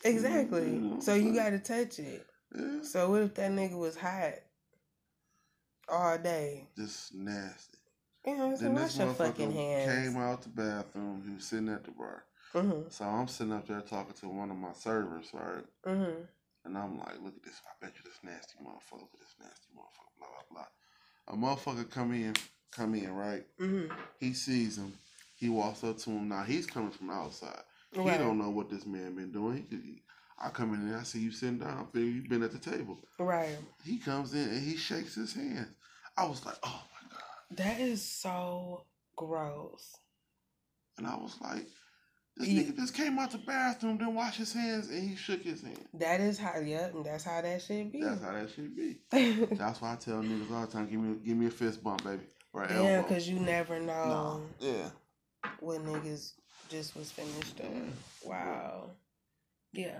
Exactly. 0.04 0.64
You 0.64 0.80
know, 0.80 1.00
So 1.00 1.14
you 1.14 1.34
got 1.34 1.50
to 1.50 1.58
touch 1.58 1.98
it. 1.98 2.26
Yeah, 2.54 2.82
So 2.82 3.10
what 3.10 3.22
if 3.22 3.34
that 3.34 3.52
nigga 3.52 3.78
was 3.78 3.96
hot 3.96 4.34
all 5.88 6.18
day? 6.18 6.68
just 6.76 7.14
nasty. 7.14 7.78
Know, 8.26 8.54
so 8.54 8.64
Then 8.64 8.74
this 8.74 8.98
motherfucker 8.98 9.52
came 9.54 10.16
out 10.16 10.42
the 10.42 10.50
bathroom. 10.50 11.22
He 11.26 11.34
was 11.34 11.44
sitting 11.46 11.68
at 11.70 11.84
the 11.84 11.92
bar. 11.92 12.24
Mm-hmm. 12.54 12.88
So 12.88 13.04
I'm 13.04 13.28
sitting 13.28 13.52
up 13.52 13.66
there 13.66 13.80
talking 13.80 14.14
to 14.20 14.28
one 14.28 14.50
of 14.50 14.56
my 14.56 14.72
servers, 14.72 15.28
right? 15.32 15.64
Mm-hmm. 15.86 16.22
And 16.64 16.76
I'm 16.76 16.98
like, 16.98 17.14
look 17.22 17.34
at 17.36 17.42
this. 17.42 17.60
I 17.64 17.84
bet 17.84 17.94
you 17.96 18.02
this 18.04 18.18
nasty 18.22 18.56
motherfucker. 18.62 19.08
This 19.18 19.34
nasty 19.40 19.68
motherfucker. 19.74 20.09
Blah 20.20 20.28
blah 20.50 20.64
blah. 21.26 21.34
A 21.34 21.36
motherfucker 21.36 21.90
come 21.90 22.12
in, 22.12 22.34
come 22.70 22.94
in, 22.94 23.12
right? 23.12 23.44
hmm 23.58 23.86
He 24.20 24.32
sees 24.34 24.78
him. 24.78 24.92
He 25.36 25.48
walks 25.48 25.82
up 25.82 25.98
to 25.98 26.10
him. 26.10 26.28
Now 26.28 26.42
he's 26.44 26.66
coming 26.66 26.90
from 26.90 27.08
the 27.08 27.14
outside. 27.14 27.62
He 27.92 27.98
don't 28.04 28.38
know 28.38 28.50
what 28.50 28.70
this 28.70 28.86
man 28.86 29.16
been 29.16 29.32
doing. 29.32 29.66
He, 29.68 30.02
I 30.38 30.50
come 30.50 30.74
in 30.74 30.80
and 30.80 30.96
I 30.96 31.02
see 31.02 31.18
you 31.18 31.32
sitting 31.32 31.58
down. 31.58 31.86
I 31.88 31.92
figure 31.92 32.08
you 32.08 32.28
been 32.28 32.42
at 32.42 32.52
the 32.52 32.58
table. 32.58 32.98
Right. 33.18 33.56
He 33.84 33.98
comes 33.98 34.32
in 34.34 34.48
and 34.48 34.62
he 34.62 34.76
shakes 34.76 35.14
his 35.14 35.34
hand. 35.34 35.66
I 36.16 36.26
was 36.26 36.44
like, 36.46 36.56
oh 36.62 36.82
my 36.92 37.08
god. 37.10 37.56
That 37.58 37.80
is 37.80 38.02
so 38.02 38.84
gross. 39.16 39.96
And 40.98 41.06
I 41.06 41.16
was 41.16 41.36
like, 41.40 41.66
this 42.40 42.48
nigga 42.48 42.76
just 42.76 42.94
came 42.94 43.18
out 43.18 43.30
the 43.30 43.38
bathroom, 43.38 43.98
then 43.98 44.14
washed 44.14 44.38
his 44.38 44.52
hands, 44.52 44.88
and 44.88 45.08
he 45.10 45.16
shook 45.16 45.42
his 45.42 45.62
hand. 45.62 45.84
That 45.94 46.20
is 46.20 46.38
how. 46.38 46.58
Yep. 46.58 46.94
And 46.94 47.04
that's 47.04 47.24
how 47.24 47.40
that 47.40 47.62
should 47.62 47.92
be. 47.92 48.02
That's 48.02 48.22
how 48.22 48.32
that 48.32 48.50
should 48.50 48.76
be. 48.76 48.98
That's 49.56 49.80
why 49.80 49.92
I 49.92 49.96
tell 49.96 50.22
niggas 50.22 50.50
all 50.52 50.66
the 50.66 50.72
time, 50.72 50.88
give 50.88 51.00
me 51.00 51.16
give 51.24 51.36
me 51.36 51.46
a 51.46 51.50
fist 51.50 51.82
bump, 51.82 52.04
baby. 52.04 52.22
Or 52.52 52.64
an 52.64 52.82
yeah, 52.84 53.02
because 53.02 53.28
you 53.28 53.38
never 53.38 53.78
know 53.78 54.42
no. 54.60 54.68
Yeah. 54.68 54.90
when 55.60 55.80
niggas 55.82 56.32
just 56.68 56.96
was 56.96 57.10
finished 57.10 57.56
doing. 57.56 57.70
Mm-hmm. 57.70 58.28
Wow. 58.28 58.90
Yeah. 59.72 59.98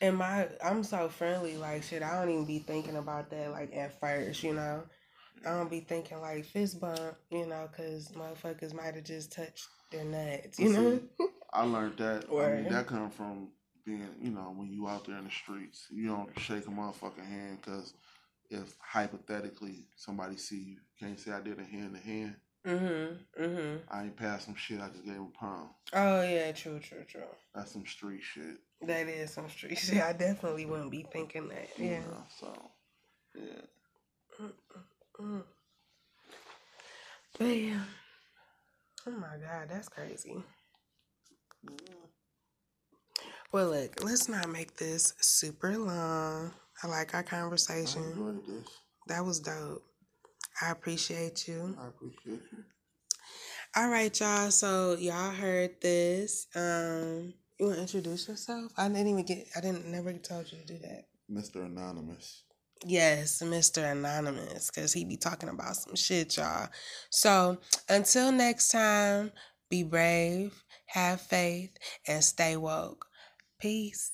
And 0.00 0.16
my, 0.16 0.48
I'm 0.62 0.84
so 0.84 1.08
friendly, 1.08 1.56
like 1.56 1.82
shit. 1.82 2.02
I 2.02 2.18
don't 2.18 2.30
even 2.30 2.44
be 2.44 2.58
thinking 2.58 2.96
about 2.96 3.30
that 3.30 3.50
like 3.52 3.74
at 3.74 3.98
first, 4.00 4.42
you 4.42 4.54
know. 4.54 4.82
I 5.44 5.50
don't 5.50 5.70
be 5.70 5.80
thinking 5.80 6.20
like 6.20 6.44
fist 6.44 6.80
bump, 6.80 7.16
you 7.30 7.46
know, 7.46 7.68
because 7.70 8.08
motherfuckers 8.08 8.74
might 8.74 8.94
have 8.94 9.04
just 9.04 9.32
touched 9.32 9.68
their 9.90 10.04
nuts, 10.04 10.58
you 10.58 10.72
know. 10.72 11.00
I 11.52 11.64
learned 11.64 11.98
that. 11.98 12.24
I 12.30 12.48
mean, 12.50 12.68
that 12.68 12.86
come 12.86 13.10
from 13.10 13.48
being, 13.84 14.08
you 14.20 14.30
know, 14.30 14.52
when 14.54 14.68
you 14.72 14.88
out 14.88 15.04
there 15.06 15.18
in 15.18 15.24
the 15.24 15.30
streets, 15.30 15.86
you 15.90 16.08
don't 16.08 16.28
shake 16.40 16.66
a 16.66 16.70
motherfucking 16.70 17.26
hand 17.26 17.58
because 17.62 17.94
if 18.50 18.74
hypothetically 18.80 19.86
somebody 19.96 20.36
see 20.36 20.56
you, 20.60 20.76
can't 20.98 21.18
say 21.18 21.32
I 21.32 21.40
did 21.40 21.58
a 21.58 21.64
hand 21.64 21.94
to 21.94 22.00
hand. 22.00 22.36
mhm. 22.66 23.18
Mhm. 23.40 23.80
I 23.88 24.02
ain't 24.04 24.16
passed 24.16 24.46
some 24.46 24.56
shit. 24.56 24.80
I 24.80 24.88
just 24.88 25.04
gave 25.04 25.14
him 25.14 25.32
a 25.34 25.38
pound. 25.38 25.70
Oh 25.92 26.22
yeah, 26.22 26.50
true, 26.52 26.80
true, 26.80 27.04
true. 27.06 27.22
That's 27.54 27.72
some 27.72 27.86
street 27.86 28.22
shit. 28.22 28.58
That 28.82 29.08
is 29.08 29.32
some 29.32 29.48
street 29.48 29.78
shit. 29.78 30.02
I 30.02 30.12
definitely 30.12 30.66
wouldn't 30.66 30.90
be 30.90 31.06
thinking 31.12 31.48
that. 31.48 31.68
you 31.78 31.86
Yeah. 31.86 32.02
so, 32.40 32.70
yeah. 33.34 34.46
Mm. 35.20 35.42
But 37.38 37.44
yeah. 37.44 37.80
Oh 39.06 39.10
my 39.12 39.36
god, 39.40 39.68
that's 39.70 39.88
crazy. 39.88 40.36
Well, 43.52 43.70
look, 43.70 44.04
let's 44.04 44.28
not 44.28 44.48
make 44.48 44.76
this 44.76 45.14
super 45.20 45.78
long. 45.78 46.52
I 46.82 46.86
like 46.88 47.14
our 47.14 47.22
conversation. 47.22 48.02
I 48.02 48.10
enjoyed 48.10 48.46
this. 48.46 48.68
That 49.06 49.24
was 49.24 49.40
dope. 49.40 49.82
I 50.60 50.70
appreciate 50.70 51.46
you. 51.46 51.76
I 51.80 51.88
appreciate 51.88 52.42
you. 52.52 52.64
All 53.76 53.88
right, 53.88 54.18
y'all. 54.18 54.50
So 54.50 54.96
y'all 54.98 55.30
heard 55.30 55.80
this. 55.80 56.46
Um, 56.54 57.34
you 57.58 57.66
want 57.66 57.76
to 57.76 57.82
introduce 57.82 58.28
yourself? 58.28 58.72
I 58.76 58.88
didn't 58.88 59.08
even 59.08 59.24
get. 59.24 59.46
I 59.56 59.60
didn't 59.60 59.86
never 59.86 60.12
told 60.14 60.50
you 60.50 60.58
to 60.58 60.66
do 60.66 60.78
that. 60.78 61.04
Mr. 61.30 61.64
Anonymous. 61.64 62.42
Yes, 62.84 63.42
Mr. 63.42 63.84
Anonymous, 63.90 64.70
because 64.70 64.92
he 64.92 65.04
be 65.04 65.16
talking 65.16 65.48
about 65.48 65.76
some 65.76 65.96
shit, 65.96 66.36
y'all. 66.36 66.68
So 67.10 67.58
until 67.88 68.32
next 68.32 68.68
time, 68.68 69.32
be 69.70 69.82
brave, 69.82 70.62
have 70.86 71.20
faith, 71.20 71.76
and 72.06 72.22
stay 72.22 72.56
woke. 72.56 73.06
Peace. 73.58 74.12